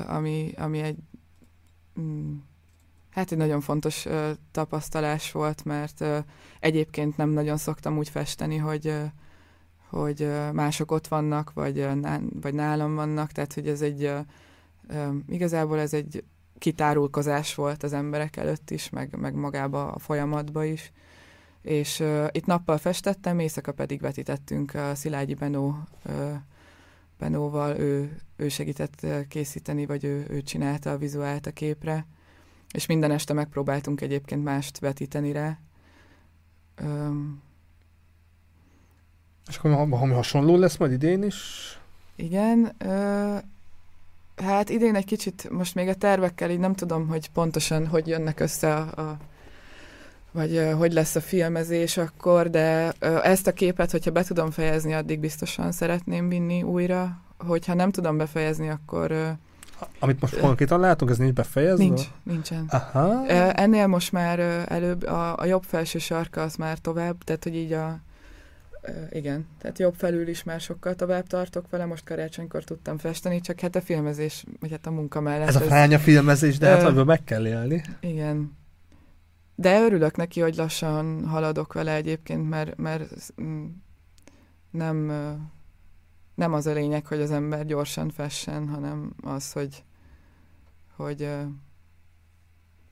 [0.07, 0.97] ami, ami egy
[3.09, 4.05] hát egy nagyon fontos
[4.51, 6.05] tapasztalás volt, mert
[6.59, 8.95] egyébként nem nagyon szoktam úgy festeni, hogy
[9.89, 11.87] hogy mások ott vannak, vagy,
[12.41, 14.11] vagy nálam vannak, tehát hogy ez egy
[15.27, 16.23] igazából ez egy
[16.57, 20.91] kitárulkozás volt az emberek előtt is, meg, meg magába a folyamatba is.
[21.61, 26.31] És uh, itt nappal festettem, éjszaka pedig vetítettünk a Szilágyi Benó, uh,
[27.19, 32.05] Benóval, ő, ő segített készíteni, vagy ő, ő csinálta a vizuált a képre,
[32.71, 35.59] és minden este megpróbáltunk egyébként mást vetíteni rá.
[36.81, 37.43] Um,
[39.47, 41.35] és akkor valami hasonló lesz majd idén is?
[42.15, 42.75] Igen.
[44.43, 48.39] Hát idén egy kicsit, most még a tervekkel így nem tudom, hogy pontosan hogy jönnek
[48.39, 49.17] össze a, a
[50.31, 52.91] vagy hogy lesz a filmezés akkor, de
[53.23, 57.19] ezt a képet, hogyha be tudom fejezni, addig biztosan szeretném vinni újra.
[57.37, 59.35] Hogyha nem tudom befejezni, akkor...
[59.99, 61.83] Amit most konkrétan látunk, ez nincs befejezve?
[61.83, 62.65] Nincs, nincsen.
[62.69, 63.27] Aha.
[63.51, 67.73] Ennél most már előbb a, a jobb felső sarka az már tovább, tehát hogy így
[67.73, 67.99] a,
[69.09, 73.59] igen, tehát jobb felül is már sokkal tovább tartok vele, most karácsonykor tudtam festeni, csak
[73.59, 75.47] hát a filmezés, vagy hát a munka mellett.
[75.47, 77.83] Ez a fránya filmezés, de hát uh, meg kell élni.
[77.99, 78.57] Igen.
[79.55, 83.33] De örülök neki, hogy lassan haladok vele egyébként, mert, mert
[84.71, 85.11] nem,
[86.35, 89.83] nem az a lényeg, hogy az ember gyorsan fessen, hanem az, hogy,
[90.95, 91.29] hogy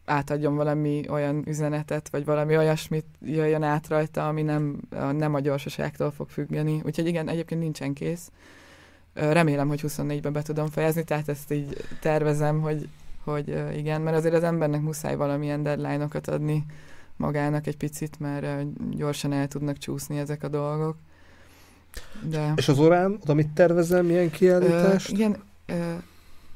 [0.06, 4.80] átadjon valami olyan üzenetet, vagy valami olyasmit jöjjön át rajta, ami nem,
[5.12, 6.82] nem a gyorsaságtól fog függeni.
[6.86, 8.32] Úgyhogy igen, egyébként nincsen kész.
[9.14, 12.90] Remélem, hogy 24-ben be tudom fejezni, tehát ezt így tervezem, hogy,
[13.24, 16.66] hogy igen, mert azért az embernek muszáj valamilyen deadline-okat adni
[17.16, 20.96] magának egy picit, mert gyorsan el tudnak csúszni ezek a dolgok.
[22.22, 22.54] De...
[22.56, 25.10] És az orán, oda mit tervezel, milyen kiállítást?
[25.10, 25.78] Uh, igen, uh,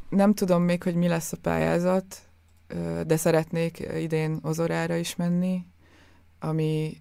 [0.10, 2.26] nem tudom még, hogy mi lesz a pályázat,
[3.05, 5.65] de szeretnék idén Ozorára is menni,
[6.39, 6.97] ami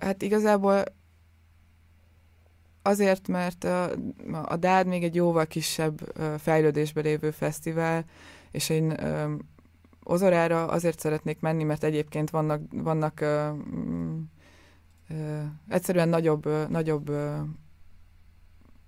[0.00, 0.84] hát igazából
[2.82, 3.90] azért, mert a,
[4.44, 8.04] a DÁD még egy jóval kisebb fejlődésben lévő fesztivál,
[8.50, 8.96] és én
[10.04, 13.48] Ozorára azért szeretnék menni, mert egyébként vannak, vannak ö,
[15.08, 17.10] ö, egyszerűen nagyobb, ö, nagyobb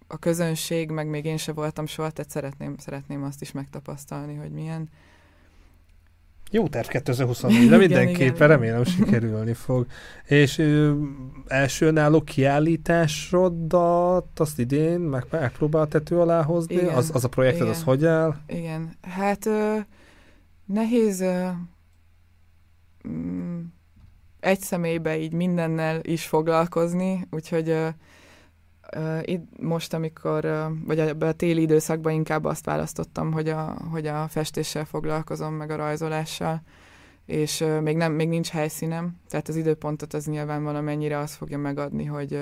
[0.06, 4.50] a közönség, meg még én se voltam soha, tehát szeretném, szeretném azt is megtapasztalni, hogy
[4.50, 4.88] milyen,
[6.54, 9.86] jó terv 2024-re mindenképpen, igen, remélem sikerülni fog.
[10.24, 10.94] És ö,
[11.46, 16.74] első önálló kiállításodat azt idén meg megpróbál tető alá hozni?
[16.74, 18.34] Igen, az, az a projekted, igen, az hogy áll?
[18.46, 19.76] Igen, hát ö,
[20.64, 21.48] nehéz ö,
[23.08, 23.60] mm,
[24.40, 27.88] egy személybe így mindennel is foglalkozni, úgyhogy ö,
[29.22, 34.84] itt most, amikor, vagy a, téli időszakban inkább azt választottam, hogy a, hogy a festéssel
[34.84, 36.62] foglalkozom, meg a rajzolással,
[37.26, 42.04] és még, nem, még nincs helyszínem, tehát az időpontot az nyilván valamennyire azt fogja megadni,
[42.04, 42.38] hogy,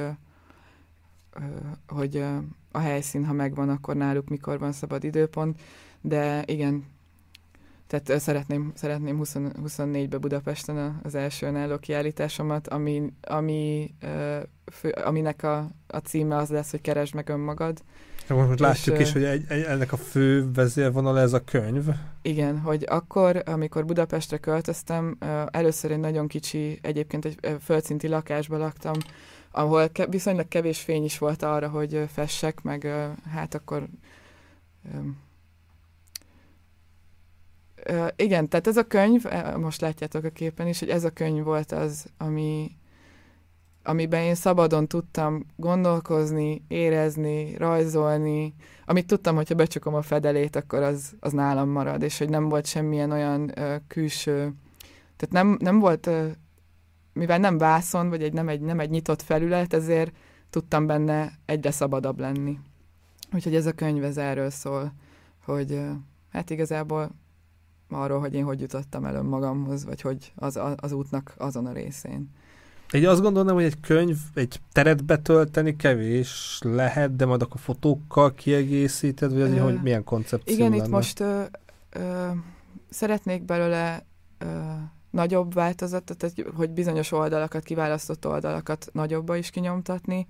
[1.86, 2.24] hogy
[2.72, 5.60] a helyszín, ha megvan, akkor náluk mikor van szabad időpont,
[6.00, 6.84] de igen,
[8.00, 13.94] tehát szeretném, szeretném 20, 24-be Budapesten az első önálló kiállításomat, ami, ami,
[14.72, 17.82] fő, aminek a, a címe az lesz, hogy keresd meg önmagad.
[18.28, 21.84] Most látjuk és, is, hogy egy, egy, ennek a fő vezérvonal ez a könyv.
[22.22, 25.18] Igen, hogy akkor, amikor Budapestre költöztem,
[25.50, 28.94] először egy nagyon kicsi, egyébként egy földszinti lakásban laktam,
[29.50, 32.86] ahol ke- viszonylag kevés fény is volt arra, hogy fessek, meg
[33.30, 33.88] hát akkor
[38.16, 39.24] Igen, tehát ez a könyv,
[39.56, 42.70] most látjátok a képen is, hogy ez a könyv volt az, ami,
[43.82, 48.54] amiben én szabadon tudtam gondolkozni, érezni, rajzolni,
[48.86, 52.66] amit tudtam, hogyha becsukom a fedelét, akkor az, az nálam marad, és hogy nem volt
[52.66, 54.54] semmilyen olyan uh, külső,
[55.16, 56.30] tehát nem, nem volt, uh,
[57.12, 60.16] mivel nem vászon, vagy egy, nem, egy, nem egy nyitott felület, ezért
[60.50, 62.58] tudtam benne egyre szabadabb lenni.
[63.32, 64.92] Úgyhogy ez a könyv ez erről szól,
[65.44, 65.90] hogy uh,
[66.30, 67.10] hát igazából
[67.94, 72.30] arról, hogy én hogy jutottam el önmagamhoz, vagy hogy az, az útnak azon a részén.
[72.92, 78.34] Én azt gondolom, hogy egy könyv, egy teret betölteni kevés lehet, de majd akkor fotókkal
[78.34, 80.84] kiegészíted, vagy ö, hogy milyen koncepció Igen, lenne?
[80.84, 81.42] itt most ö,
[81.90, 82.28] ö,
[82.90, 84.04] szeretnék belőle
[84.38, 84.46] ö,
[85.10, 90.26] nagyobb változatot, tehát, hogy bizonyos oldalakat, kiválasztott oldalakat nagyobba is kinyomtatni,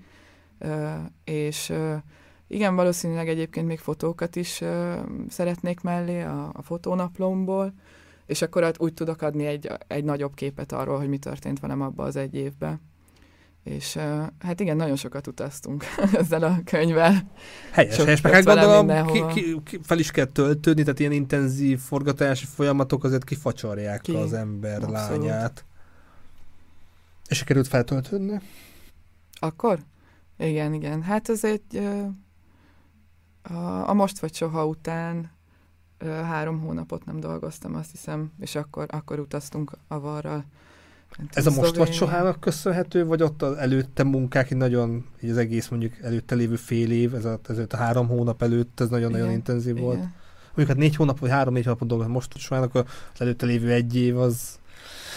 [0.59, 0.93] ö,
[1.25, 1.95] és ö,
[2.53, 7.75] igen, valószínűleg egyébként még fotókat is ö, szeretnék mellé a, a fotónaplomból,
[8.27, 11.81] és akkor hát úgy tudok adni egy, egy nagyobb képet arról, hogy mi történt velem
[11.81, 12.81] abban az egy évben.
[13.65, 13.99] És
[14.39, 15.85] hát igen, nagyon sokat utaztunk
[16.21, 17.31] ezzel a könyvvel.
[17.71, 21.13] Helyes, Sok helyes, meg hát gondolom ki, ki, ki, fel is kell töltődni, tehát ilyen
[21.13, 24.15] intenzív forgatási folyamatok azért kifacsarják ki.
[24.15, 24.93] az ember Abszolút.
[25.25, 25.65] lányát.
[27.29, 28.41] És sikerült feltöltődni?
[29.41, 29.79] Akkor?
[30.39, 31.03] Igen, igen.
[31.03, 31.81] Hát ez egy
[33.43, 35.31] a, a Most vagy Soha után
[36.09, 40.45] három hónapot nem dolgoztam, azt hiszem, és akkor, akkor utaztunk avarral.
[41.31, 45.37] Ez a most vagy sohának köszönhető, vagy ott az előtte munkák, így nagyon, így az
[45.37, 49.31] egész mondjuk előtte lévő fél év, ez a, ez a három hónap előtt, ez nagyon-nagyon
[49.31, 49.85] intenzív igen.
[49.85, 49.99] volt.
[50.47, 52.85] Mondjuk hát négy hónap, vagy három-négy hónapot dolgoztam most sohának, az
[53.19, 54.59] előtte lévő egy év az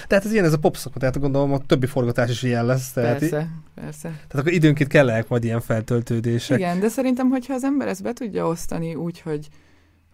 [0.07, 2.91] tehát ez ilyen, ez a popszakot, tehát gondolom, a többi forgatás is ilyen lesz.
[2.91, 4.07] Tehát persze, í- persze.
[4.09, 6.57] Tehát akkor időnként kell majd ilyen feltöltődések.
[6.57, 9.47] Igen, de szerintem, hogyha az ember ezt be tudja osztani úgy, hogy,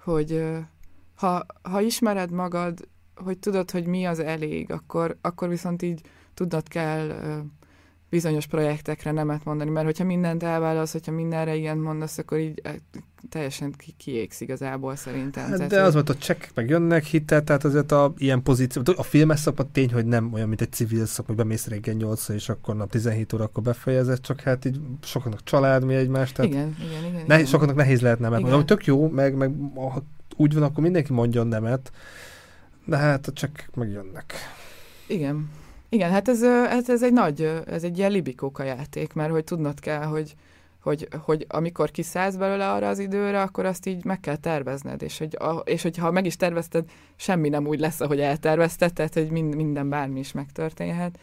[0.04, 0.44] hogy
[1.16, 6.02] ha, ha ismered magad, hogy tudod, hogy mi az elég, akkor, akkor viszont így
[6.34, 7.12] tudnod kell
[8.12, 12.62] bizonyos projektekre nemet mondani, mert hogyha mindent elválasz, hogyha mindenre igen mondasz, akkor így
[13.30, 15.50] teljesen ki, kiégsz igazából szerintem.
[15.50, 19.04] Hát, de az, hogy a csekkek meg jönnek hitel, tehát azért a ilyen pozíció, a
[19.04, 22.50] filmes szakma tény, hogy nem olyan, mint egy civil szakma, hogy bemész reggel 8 és
[22.50, 26.36] akkor nap 17 órakor befejezed, csak hát így sokaknak család mi egymást.
[26.36, 27.46] Tehát igen, igen, igen, nehéz, igen.
[27.46, 28.66] Sokaknak nehéz lehet nemet mondani.
[28.66, 29.52] Tök jó, meg, meg
[30.36, 31.92] úgy van, akkor mindenki mondjon nemet,
[32.86, 34.34] de hát csak megjönnek.
[35.08, 35.50] Igen.
[35.94, 39.80] Igen, hát ez, ez, ez egy nagy, ez egy ilyen libikóka játék, mert hogy tudnod
[39.80, 40.36] kell, hogy,
[40.82, 45.18] hogy, hogy amikor kiszállsz belőle arra az időre, akkor azt így meg kell tervezned, és,
[45.18, 49.56] hogy, és hogyha meg is tervezted, semmi nem úgy lesz, ahogy eltervezted, tehát hogy mind,
[49.56, 51.20] minden bármi is megtörténhet.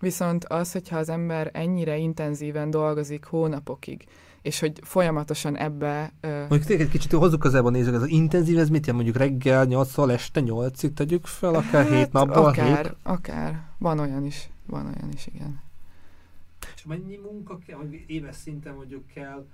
[0.00, 4.04] Viszont az, hogyha az ember ennyire intenzíven dolgozik hónapokig,
[4.48, 6.12] és hogy folyamatosan ebbe...
[6.22, 6.48] Uh...
[6.48, 9.04] Mondjuk egy kicsit hozzuk közelben nézzük, ez az intenzív, ez mit jelent?
[9.04, 12.44] Mondjuk reggel 8-szal, este 8-ig tegyük fel, akár hát, 7 napban?
[12.44, 12.96] Akár, hét?
[13.02, 13.62] akár.
[13.78, 15.60] Van olyan is, van olyan is, igen.
[16.74, 19.44] És mennyi munka kell, hogy éves szinten mondjuk kell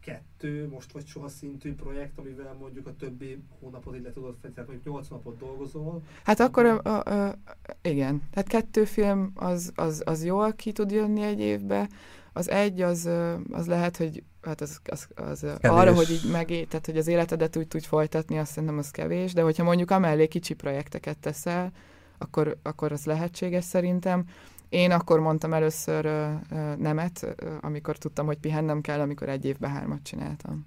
[0.00, 4.54] kettő, most vagy soha szintű projekt, amivel mondjuk a többi hónapot így le tudod fedni,
[4.54, 6.02] tehát mondjuk 8 napot dolgozol.
[6.24, 7.36] Hát akkor, a, a, a,
[7.82, 11.88] igen, tehát kettő film az, az, az jól ki tud jönni egy évbe,
[12.32, 13.08] az egy, az,
[13.50, 17.56] az lehet, hogy hát az, az, az arra, hogy így megé, tehát hogy az életedet
[17.56, 21.72] úgy tudj folytatni, azt szerintem az kevés, de hogyha mondjuk amellé kicsi projekteket teszel,
[22.18, 24.24] akkor, akkor az lehetséges szerintem.
[24.68, 29.70] Én akkor mondtam először uh, nemet, uh, amikor tudtam, hogy pihennem kell, amikor egy évben
[29.70, 30.66] hármat csináltam.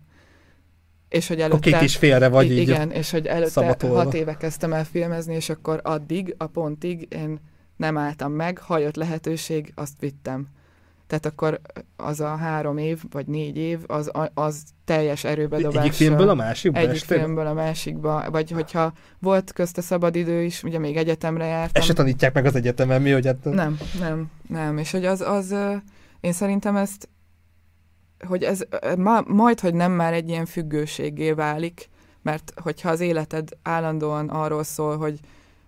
[1.09, 1.71] És hogy előtte...
[1.71, 4.03] Két is félre vagy így Igen, és hogy előtte szabatolva.
[4.03, 7.39] hat éve kezdtem el filmezni, és akkor addig, a pontig én
[7.75, 10.47] nem álltam meg, ha jött lehetőség, azt vittem
[11.13, 11.61] tehát akkor
[11.95, 15.83] az a három év, vagy négy év, az, az teljes erőbedobás.
[15.83, 16.79] Egyik filmből a másikba?
[16.79, 17.15] Egyik este?
[17.15, 21.71] filmből a másikba, vagy hogyha volt közte szabadidő is, ugye még egyetemre jártam.
[21.73, 23.43] Ezt se tanítják meg az egyetemen, mi, hogy hát...
[23.43, 25.55] Nem, nem, nem, és hogy az, az
[26.19, 27.09] én szerintem ezt,
[28.27, 28.61] hogy ez
[28.97, 31.89] ma, majd, hogy nem már egy ilyen függőségé válik,
[32.21, 35.19] mert hogyha az életed állandóan arról szól, hogy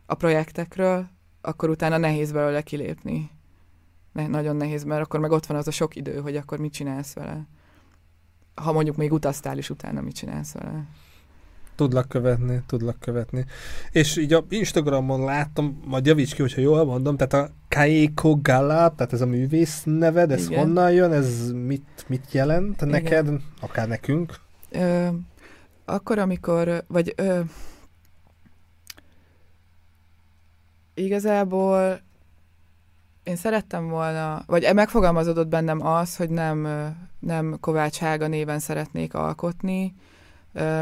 [0.05, 1.07] a projektekről,
[1.41, 3.33] akkor utána nehéz belőle kilépni
[4.15, 6.73] ne, nagyon nehéz, mert akkor meg ott van az a sok idő, hogy akkor mit
[6.73, 7.47] csinálsz vele.
[8.55, 10.83] Ha mondjuk még utaztál is utána, mit csinálsz vele.
[11.75, 13.45] Tudlak követni, tudlak követni.
[13.91, 18.93] És így a Instagramon láttam, majd javíts ki, hogyha jól mondom, tehát a Kaiko Gala,
[18.95, 20.59] tehát ez a művész neved, ez Igen.
[20.59, 22.87] honnan jön, ez mit, mit jelent Igen.
[22.87, 23.29] neked,
[23.61, 24.39] akár nekünk?
[24.69, 25.07] Ö,
[25.85, 27.39] akkor, amikor, vagy ö,
[30.93, 31.99] igazából
[33.25, 36.67] én szerettem volna, vagy megfogalmazódott bennem az, hogy nem,
[37.19, 39.93] nem Kovács Hága néven szeretnék alkotni,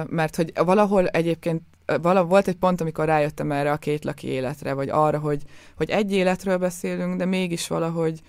[0.05, 1.61] mert hogy valahol egyébként
[2.01, 5.43] vala, volt egy pont, amikor rájöttem erre a két laki életre, vagy arra, hogy,
[5.75, 8.21] hogy egy életről beszélünk, de mégis valahogy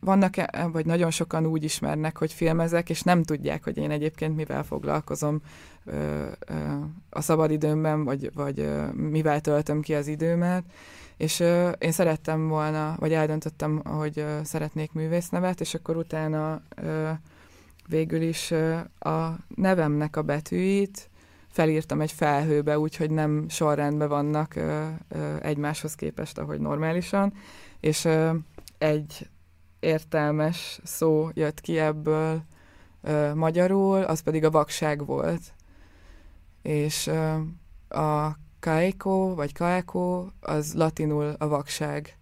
[0.00, 4.36] vannak, -e, vagy nagyon sokan úgy ismernek, hogy filmezek, és nem tudják, hogy én egyébként
[4.36, 5.40] mivel foglalkozom
[7.10, 10.64] a szabadidőmben, vagy, vagy mivel töltöm ki az időmet,
[11.18, 11.40] és
[11.78, 16.62] én szerettem volna, vagy eldöntöttem, hogy szeretnék művésznevet, és akkor utána
[17.88, 18.50] végül is
[18.98, 21.10] a nevemnek a betűit
[21.48, 24.54] felírtam egy felhőbe, úgyhogy nem sorrendben vannak
[25.40, 27.32] egymáshoz képest, ahogy normálisan,
[27.80, 28.08] és
[28.78, 29.28] egy
[29.80, 32.42] értelmes szó jött ki ebből
[33.34, 35.54] magyarul, az pedig a vakság volt.
[36.62, 37.10] És
[37.88, 42.16] a kaeko, vagy kaeko, az latinul a vakság.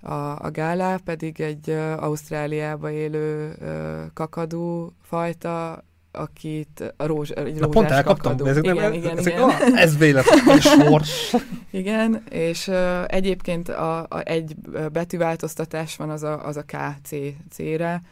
[0.00, 0.12] A,
[0.44, 7.68] a gálá pedig egy uh, Ausztráliába élő uh, kakadú fajta, akit a rózs, egy rózsás
[7.70, 8.50] pont elkaptam, kakadú.
[8.50, 9.48] ezek igen, nem, igen, ezek, igen.
[9.48, 11.34] Ah, ez véletlen, sors.
[11.70, 14.54] igen, és uh, egyébként a, a, egy
[14.92, 17.08] betűváltoztatás van az a, az a KC
[17.50, 18.02] C-re,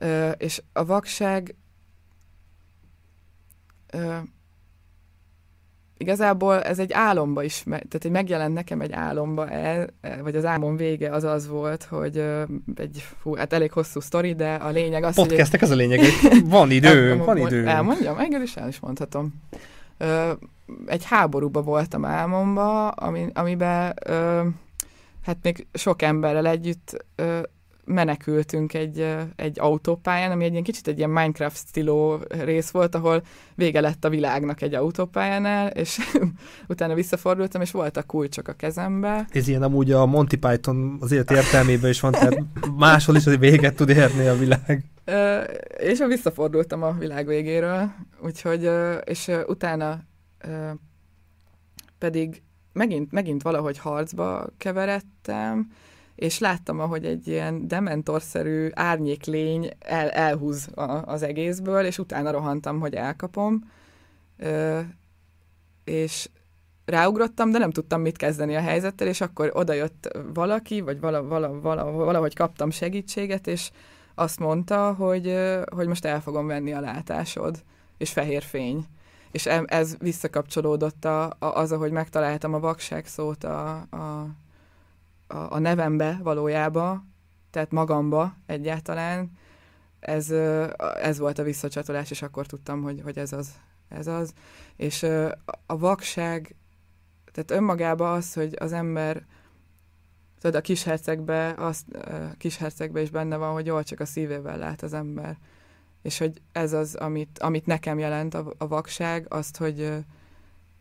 [0.00, 1.54] uh, és a vakság
[3.94, 4.16] uh,
[5.96, 10.44] igazából ez egy álomba is, tehát egy megjelent nekem egy álomba el, e, vagy az
[10.44, 12.24] álmom vége az az volt, hogy
[12.74, 15.68] egy, fú, hát elég hosszú sztori, de a lényeg az, Podcastek hogy...
[15.68, 16.00] az a lényeg,
[16.44, 17.66] van idő, van idő.
[17.66, 19.34] Elmondjam, engem is el is mondhatom.
[20.86, 23.94] Egy háborúba voltam álmomba, ami, amiben
[25.24, 27.04] hát még sok emberrel együtt
[27.86, 29.06] menekültünk egy,
[29.36, 33.22] egy autópályán, ami egy ilyen kicsit egy ilyen Minecraft stíló rész volt, ahol
[33.54, 35.98] vége lett a világnak egy autópályánál, és
[36.68, 39.26] utána visszafordultam, és voltak kulcsok a kezembe.
[39.30, 42.44] Ez ilyen amúgy a Monty Python az élet értelmében is van, tehát
[42.76, 44.84] máshol is az véget tud érni a világ.
[45.76, 48.70] és visszafordultam a világ végéről, úgyhogy,
[49.04, 50.00] és utána
[51.98, 55.70] pedig megint, megint valahogy harcba keveredtem,
[56.14, 62.80] és láttam, ahogy egy ilyen dementorszerű árnyéklény el, elhúz a, az egészből, és utána rohantam,
[62.80, 63.70] hogy elkapom,
[64.36, 64.80] ö,
[65.84, 66.28] és
[66.84, 71.60] ráugrottam, de nem tudtam mit kezdeni a helyzettel, és akkor odajött valaki, vagy vala, vala,
[71.60, 73.70] vala, valahogy kaptam segítséget, és
[74.14, 75.36] azt mondta, hogy,
[75.74, 77.62] hogy most el fogom venni a látásod,
[77.98, 78.86] és fehér fény.
[79.30, 84.26] És ez visszakapcsolódott a, a, az, ahogy megtaláltam a vakság szót a, a
[85.26, 87.04] a, a nevembe valójába,
[87.50, 89.30] tehát magamba egyáltalán,
[90.00, 90.30] ez,
[91.00, 93.52] ez volt a visszacsatolás, és akkor tudtam, hogy, hogy ez az.
[93.88, 94.32] Ez az.
[94.76, 95.02] És
[95.66, 96.56] a vakság,
[97.32, 99.26] tehát önmagában az, hogy az ember,
[100.40, 104.82] tudod, a kishercegbe, az, a kishercegbe is benne van, hogy jól csak a szívével lát
[104.82, 105.38] az ember.
[106.02, 109.92] És hogy ez az, amit, amit nekem jelent a, a vakság, azt, hogy,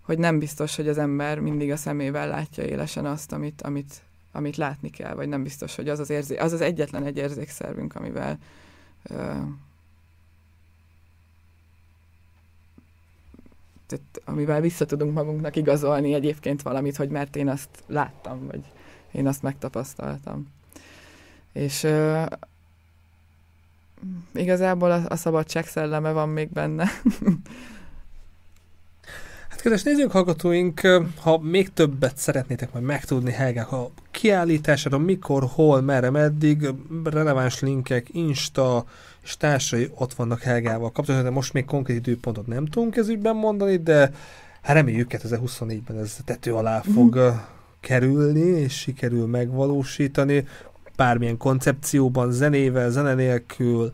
[0.01, 4.01] hogy nem biztos, hogy az ember mindig a szemével látja élesen azt, amit, amit,
[4.35, 7.95] amit látni kell, vagy nem biztos, hogy az az, érzé- az, az egyetlen egy érzékszervünk,
[7.95, 8.37] amivel
[9.03, 9.15] ö,
[13.87, 18.61] tehát, amivel vissza tudunk magunknak igazolni egyébként valamit, hogy mert én azt láttam, vagy
[19.11, 20.47] én azt megtapasztaltam.
[21.51, 22.23] És ö,
[24.33, 26.89] igazából a, a szabadság szelleme van még benne.
[29.63, 30.81] Kedves nézők, hallgatóink,
[31.21, 36.67] ha még többet szeretnétek majd megtudni Helgák a kiállítására, mikor, hol, merre, meddig,
[37.03, 38.85] releváns linkek, Insta
[39.23, 43.35] és társai ott vannak Helgával kapcsolatban, de most még konkrét időpontot nem tudunk ez ügyben
[43.35, 44.11] mondani, de
[44.61, 47.27] hát reméljük 2024-ben ez tető alá fog mm.
[47.79, 50.47] kerülni, és sikerül megvalósítani,
[50.95, 53.91] bármilyen koncepcióban, zenével, zene nélkül,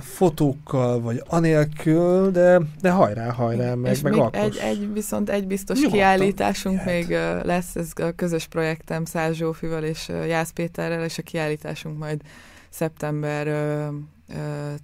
[0.00, 5.46] fotókkal, vagy anélkül, de, de hajrá, hajrá, meg, és meg még egy, egy, viszont egy
[5.46, 5.98] biztos Nyugodtan.
[5.98, 6.94] kiállításunk jöhet.
[6.94, 7.10] még
[7.44, 12.20] lesz, ez a közös projektem Száz Zsófival és Jász Péterrel, és a kiállításunk majd
[12.68, 13.46] szeptember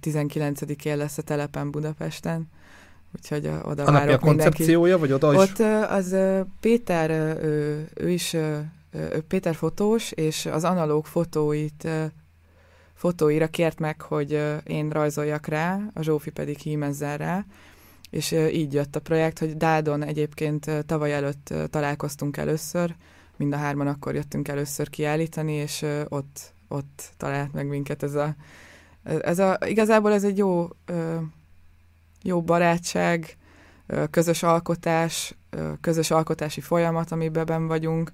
[0.03, 2.49] 19-én lesz a telepen Budapesten.
[3.15, 5.39] Úgyhogy oda a várok a koncepciója, vagy oda is?
[5.39, 6.15] Ott az
[6.59, 7.09] Péter,
[7.43, 11.87] ő, ő is ő Péter fotós, és az analóg fotóit
[13.03, 17.45] fotóira kért meg, hogy én rajzoljak rá, a Zsófi pedig hímezzen rá,
[18.09, 22.95] és így jött a projekt, hogy Dádon egyébként tavaly előtt találkoztunk először,
[23.37, 28.35] mind a hárman akkor jöttünk először kiállítani, és ott, ott talált meg minket ez a,
[29.03, 30.67] ez a igazából ez egy jó,
[32.21, 33.37] jó barátság,
[34.09, 35.35] közös alkotás,
[35.81, 38.11] közös alkotási folyamat, amiben ben vagyunk,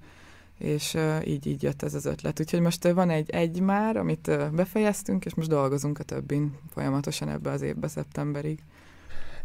[0.60, 2.40] és így, így jött ez az ötlet.
[2.40, 7.52] Úgyhogy most van egy egy már, amit befejeztünk, és most dolgozunk a többin folyamatosan ebbe
[7.52, 8.60] az évbe, szeptemberig.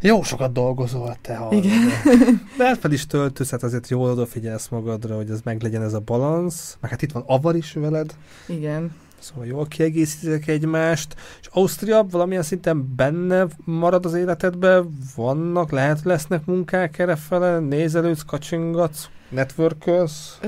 [0.01, 1.51] Jó sokat dolgozol te, ha.
[1.51, 1.89] Igen.
[2.57, 6.77] De fel is töltősz, hát azért jól odafigyelsz magadra, hogy ez meglegyen ez a balansz.
[6.81, 8.15] Meg hát itt van Avar is veled.
[8.47, 8.95] Igen.
[9.19, 11.15] Szóval jól kiegészítek egymást.
[11.41, 14.97] És Ausztria valamilyen szinten benne marad az életedben?
[15.15, 17.59] Vannak, lehet lesznek munkák erre fele?
[17.59, 20.39] Nézelődsz, kacsingatsz, networkölsz?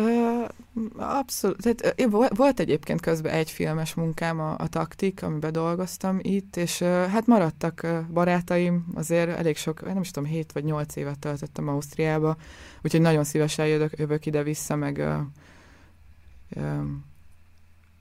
[0.97, 1.57] Abszolút.
[1.61, 2.05] Tehát,
[2.35, 7.87] volt egyébként közben egy filmes munkám, a, a Taktik, amiben dolgoztam itt, és hát maradtak
[8.13, 12.37] barátaim, azért elég sok, nem is tudom, 7 vagy 8 évet töltöttem Ausztriába,
[12.83, 15.07] úgyhogy nagyon szívesen jövök, jövök ide-vissza, meg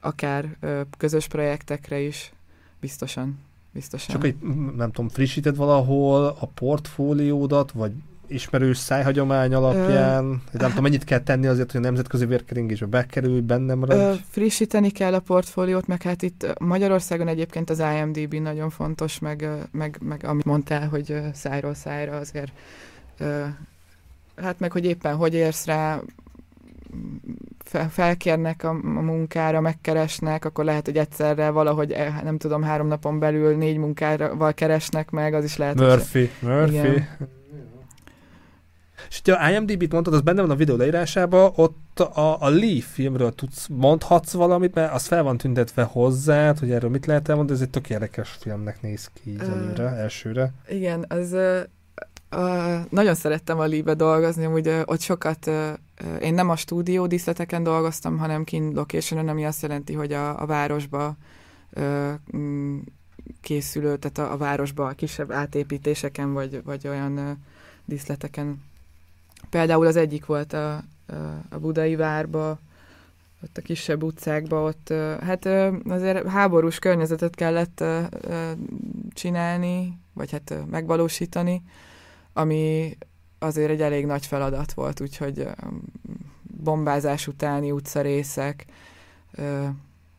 [0.00, 0.56] akár
[0.98, 2.32] közös projektekre is,
[2.80, 3.38] biztosan.
[3.72, 4.14] biztosan.
[4.14, 4.36] Csak egy,
[4.76, 7.92] nem tudom, frissíted valahol a portfóliódat, vagy
[8.28, 10.24] ismerős szájhagyomány alapján?
[10.24, 14.00] Ö, nem tudom, mennyit kell tenni azért, hogy a nemzetközi vérkeringésbe bekerülj, benne maradj?
[14.00, 19.48] Ö, frissíteni kell a portfóliót, meg hát itt Magyarországon egyébként az IMDB nagyon fontos, meg,
[19.70, 22.52] meg, meg amit mondtál, hogy szájról szájra azért
[23.18, 23.44] ö,
[24.36, 26.00] hát meg, hogy éppen hogy érsz rá,
[27.90, 33.56] felkérnek a, munkára, megkeresnek, akkor lehet, hogy egyszerre valahogy, eh, nem tudom, három napon belül
[33.56, 35.74] négy munkával keresnek meg, az is lehet.
[35.74, 36.48] Murphy, hogy...
[36.48, 36.76] Murphy.
[36.76, 37.08] Igen.
[39.08, 42.80] És ugye a IMDb-t mondtad, az benne van a videó leírásában, ott a, a Lee
[42.80, 47.58] filmről tudsz, mondhatsz valamit, mert az fel van tüntetve hozzá, hogy erről mit lehet elmondani,
[47.58, 50.52] ez egy tök érdekes filmnek néz ki így uh, előre, elsőre.
[50.68, 51.60] Igen, az uh,
[52.30, 55.72] uh, nagyon szerettem a Lee-be dolgozni, hogy uh, ott sokat, uh,
[56.20, 60.46] én nem a stúdió díszleteken dolgoztam, hanem kin location ami azt jelenti, hogy a, a
[60.46, 61.16] városba
[61.76, 62.12] uh,
[63.40, 67.30] készülő, tehát a, a városba a kisebb átépítéseken, vagy, vagy olyan uh,
[67.84, 68.62] díszleteken
[69.56, 70.82] Például az egyik volt a,
[71.48, 72.58] a budai várba,
[73.42, 75.46] ott a kisebb utcákba, ott hát
[75.88, 77.84] azért háborús környezetet kellett
[79.12, 81.62] csinálni, vagy hát megvalósítani,
[82.32, 82.96] ami
[83.38, 85.48] azért egy elég nagy feladat volt, úgyhogy
[86.42, 88.64] bombázás utáni utcarészek,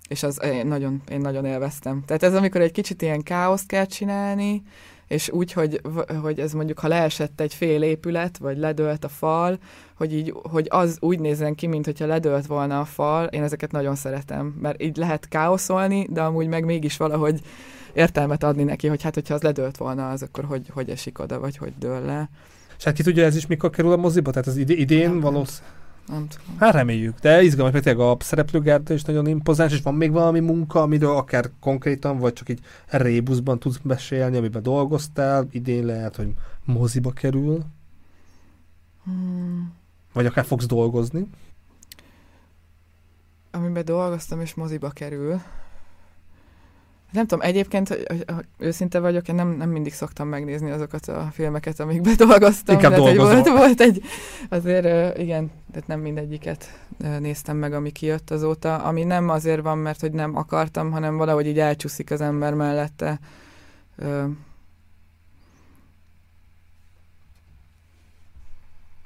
[0.08, 2.04] és az én nagyon, én nagyon élveztem.
[2.06, 4.64] Tehát ez amikor egy kicsit ilyen káoszt kell csinálni,
[5.08, 5.82] és úgy, hogy,
[6.22, 9.58] hogy ez mondjuk, ha leesett egy fél épület, vagy ledőlt a fal,
[9.94, 13.72] hogy, így, hogy az úgy nézzen ki, mint hogyha ledőlt volna a fal, én ezeket
[13.72, 17.42] nagyon szeretem, mert így lehet káoszolni, de amúgy meg mégis valahogy
[17.94, 21.40] értelmet adni neki, hogy hát, hogyha az ledőlt volna, az akkor hogy, hogy esik oda,
[21.40, 22.30] vagy hogy dől le.
[22.78, 24.32] És hát ki tudja, ez is mikor kerül a moziba?
[24.32, 25.76] Tehát az idén valószínűleg
[26.08, 26.58] nem tudom.
[26.58, 30.40] Hát reméljük, de izgalmas, mert tényleg a szereplőgárda is nagyon impozáns, és van még valami
[30.40, 36.34] munka, amiről akár konkrétan, vagy csak így rébuszban tudsz besélni, amiben dolgoztál, idén lehet, hogy
[36.66, 37.64] moziba kerül.
[39.04, 39.74] Hmm.
[40.14, 41.28] Vagy akár fogsz dolgozni.
[43.52, 45.42] Amiben dolgoztam, és moziba kerül.
[47.12, 48.26] Nem tudom, egyébként, hogy,
[48.58, 52.76] őszinte vagyok, én nem, nem mindig szoktam megnézni azokat a filmeket, amikbe dolgoztam.
[52.76, 54.02] Inkább tehát, hogy volt, volt egy,
[54.50, 56.80] azért igen, tehát nem mindegyiket
[57.20, 61.48] néztem meg, ami kijött azóta, ami nem azért van, mert hogy nem akartam, hanem valahogy
[61.48, 63.20] így elcsúszik az ember mellette.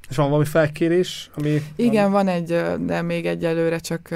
[0.10, 1.62] És van valami felkérés, ami...
[1.76, 4.10] Igen, van, van egy, de még egyelőre csak...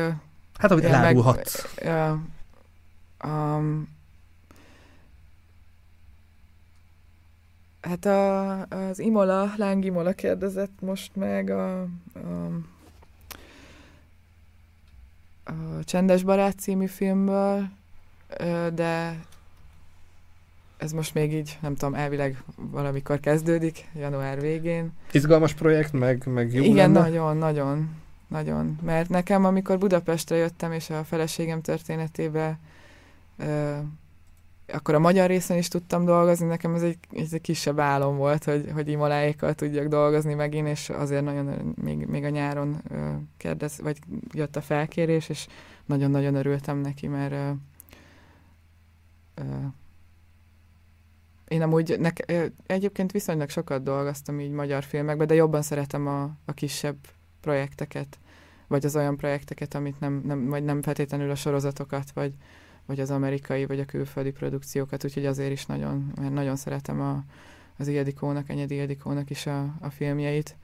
[0.58, 1.66] Hát, amit elárulhatsz.
[1.84, 2.18] Meg,
[3.26, 3.88] Um,
[7.82, 11.88] hát a, az Imola, Láng Imola kérdezett most meg a, a,
[15.44, 17.68] a Csendes Barát című filmből,
[18.74, 19.20] de
[20.78, 24.92] ez most még így, nem tudom, elvileg valamikor kezdődik, január végén.
[25.12, 27.00] Izgalmas projekt, meg, meg jó Igen, lenne?
[27.00, 27.96] nagyon, nagyon,
[28.28, 28.80] nagyon.
[28.82, 32.58] Mert nekem, amikor Budapestre jöttem, és a feleségem történetébe
[34.68, 38.44] akkor a magyar részen is tudtam dolgozni, nekem ez egy, ez egy kisebb álom volt,
[38.44, 42.82] hogy, hogy Imoláékkal tudjak dolgozni megint, és azért nagyon, még, még a nyáron
[43.38, 44.00] kérdez, vagy
[44.34, 45.48] jött a felkérés, és
[45.86, 47.52] nagyon-nagyon örültem neki, mert ö,
[49.36, 49.44] ö,
[51.48, 52.34] én amúgy nek,
[52.66, 56.98] egyébként viszonylag sokat dolgoztam így magyar filmekben, de jobban szeretem a, a kisebb
[57.42, 58.20] projekteket,
[58.68, 62.34] vagy az olyan projekteket, amit nem, nem, vagy nem feltétlenül a sorozatokat, vagy,
[62.86, 67.24] vagy az amerikai, vagy a külföldi produkciókat, úgyhogy azért is nagyon, mert nagyon szeretem a,
[67.78, 70.56] az Ildikónak, Enyedi Ildikónak is a, a filmjeit.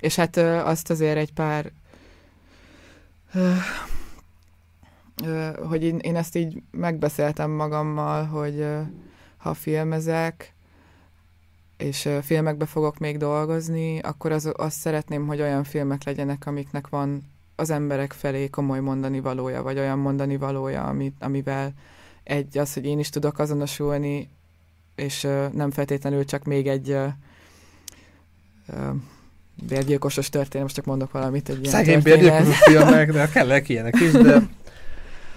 [0.00, 1.72] És hát azt azért egy pár
[5.68, 8.66] hogy én, én ezt így megbeszéltem magammal, hogy
[9.36, 10.54] ha filmezek,
[11.76, 17.22] és filmekbe fogok még dolgozni, akkor az, azt szeretném, hogy olyan filmek legyenek, amiknek van
[17.60, 21.72] az emberek felé komoly mondani valója, vagy olyan mondani valója, amit, amivel
[22.22, 24.28] egy az, hogy én is tudok azonosulni,
[24.94, 25.22] és
[25.52, 26.96] nem feltétlenül csak még egy
[29.68, 31.48] bérgyilkosos történet, most csak mondok valamit.
[31.48, 34.48] Egy ilyen Szegény bérgyilkosos filmek, de kellek ilyenek is, de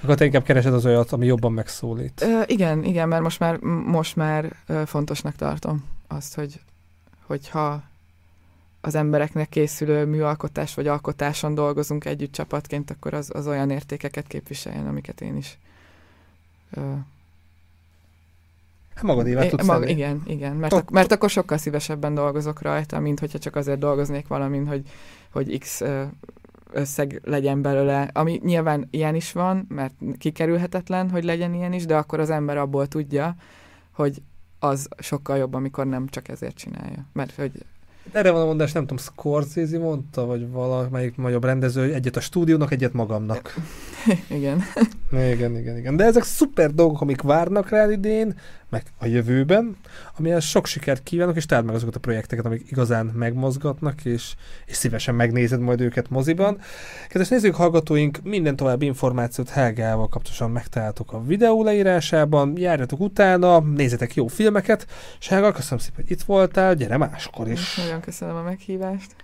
[0.02, 2.22] akkor te inkább keresed az olyat, ami jobban megszólít.
[2.22, 4.56] Ö, igen, igen, mert most már, most már
[4.86, 6.60] fontosnak tartom azt, hogy,
[7.26, 7.84] hogyha
[8.86, 14.88] az embereknek készülő műalkotás vagy alkotáson dolgozunk együtt csapatként, akkor az, az olyan értékeket képviseljen,
[14.88, 15.58] amiket én is
[16.72, 16.82] ö,
[18.96, 23.20] Hát magadévá tudsz mag, Igen, igen, mert, ak- mert akkor sokkal szívesebben dolgozok rajta, mint
[23.20, 24.90] hogyha csak azért dolgoznék valamin, hogy,
[25.30, 25.82] hogy X
[26.72, 31.96] összeg legyen belőle, ami nyilván ilyen is van, mert kikerülhetetlen, hogy legyen ilyen is, de
[31.96, 33.36] akkor az ember abból tudja,
[33.92, 34.22] hogy
[34.60, 37.06] az sokkal jobb, amikor nem csak ezért csinálja.
[37.14, 37.52] Mert hogy
[38.12, 42.72] erre van a mondás, nem tudom, Scorsese mondta, vagy valamelyik nagyobb rendező, egyet a stúdiónak,
[42.72, 43.54] egyet magamnak.
[44.30, 44.62] igen.
[45.12, 45.96] igen, igen, igen.
[45.96, 48.36] De ezek szuper dolgok, amik várnak rá idén,
[48.74, 49.78] meg a jövőben,
[50.18, 54.34] amihez sok sikert kívánok, és találd meg azokat a projekteket, amik igazán megmozgatnak, és,
[54.66, 56.60] és szívesen megnézed majd őket moziban.
[57.08, 64.14] Kedves nézők, hallgatóink, minden további információt Helgával kapcsolatban megtaláltok a videó leírásában, járjatok utána, nézzetek
[64.14, 64.88] jó filmeket,
[65.20, 67.76] és Helga, köszönöm szépen, hogy itt voltál, gyere máskor is.
[67.76, 69.23] Nagyon köszönöm a meghívást.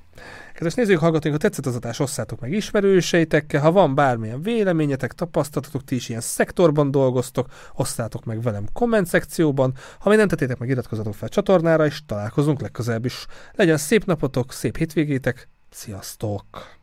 [0.54, 5.84] Kedves nézők, hallgatóink, ha tetszett az adás, osszátok meg ismerőseitekkel, ha van bármilyen véleményetek, tapasztalatotok,
[5.84, 10.70] ti is ilyen szektorban dolgoztok, osszátok meg velem komment szekcióban, ha még nem tettétek meg,
[10.70, 13.26] iratkozzatok fel a csatornára, és találkozunk legközelebb is.
[13.54, 16.79] Legyen szép napotok, szép hétvégétek, sziasztok!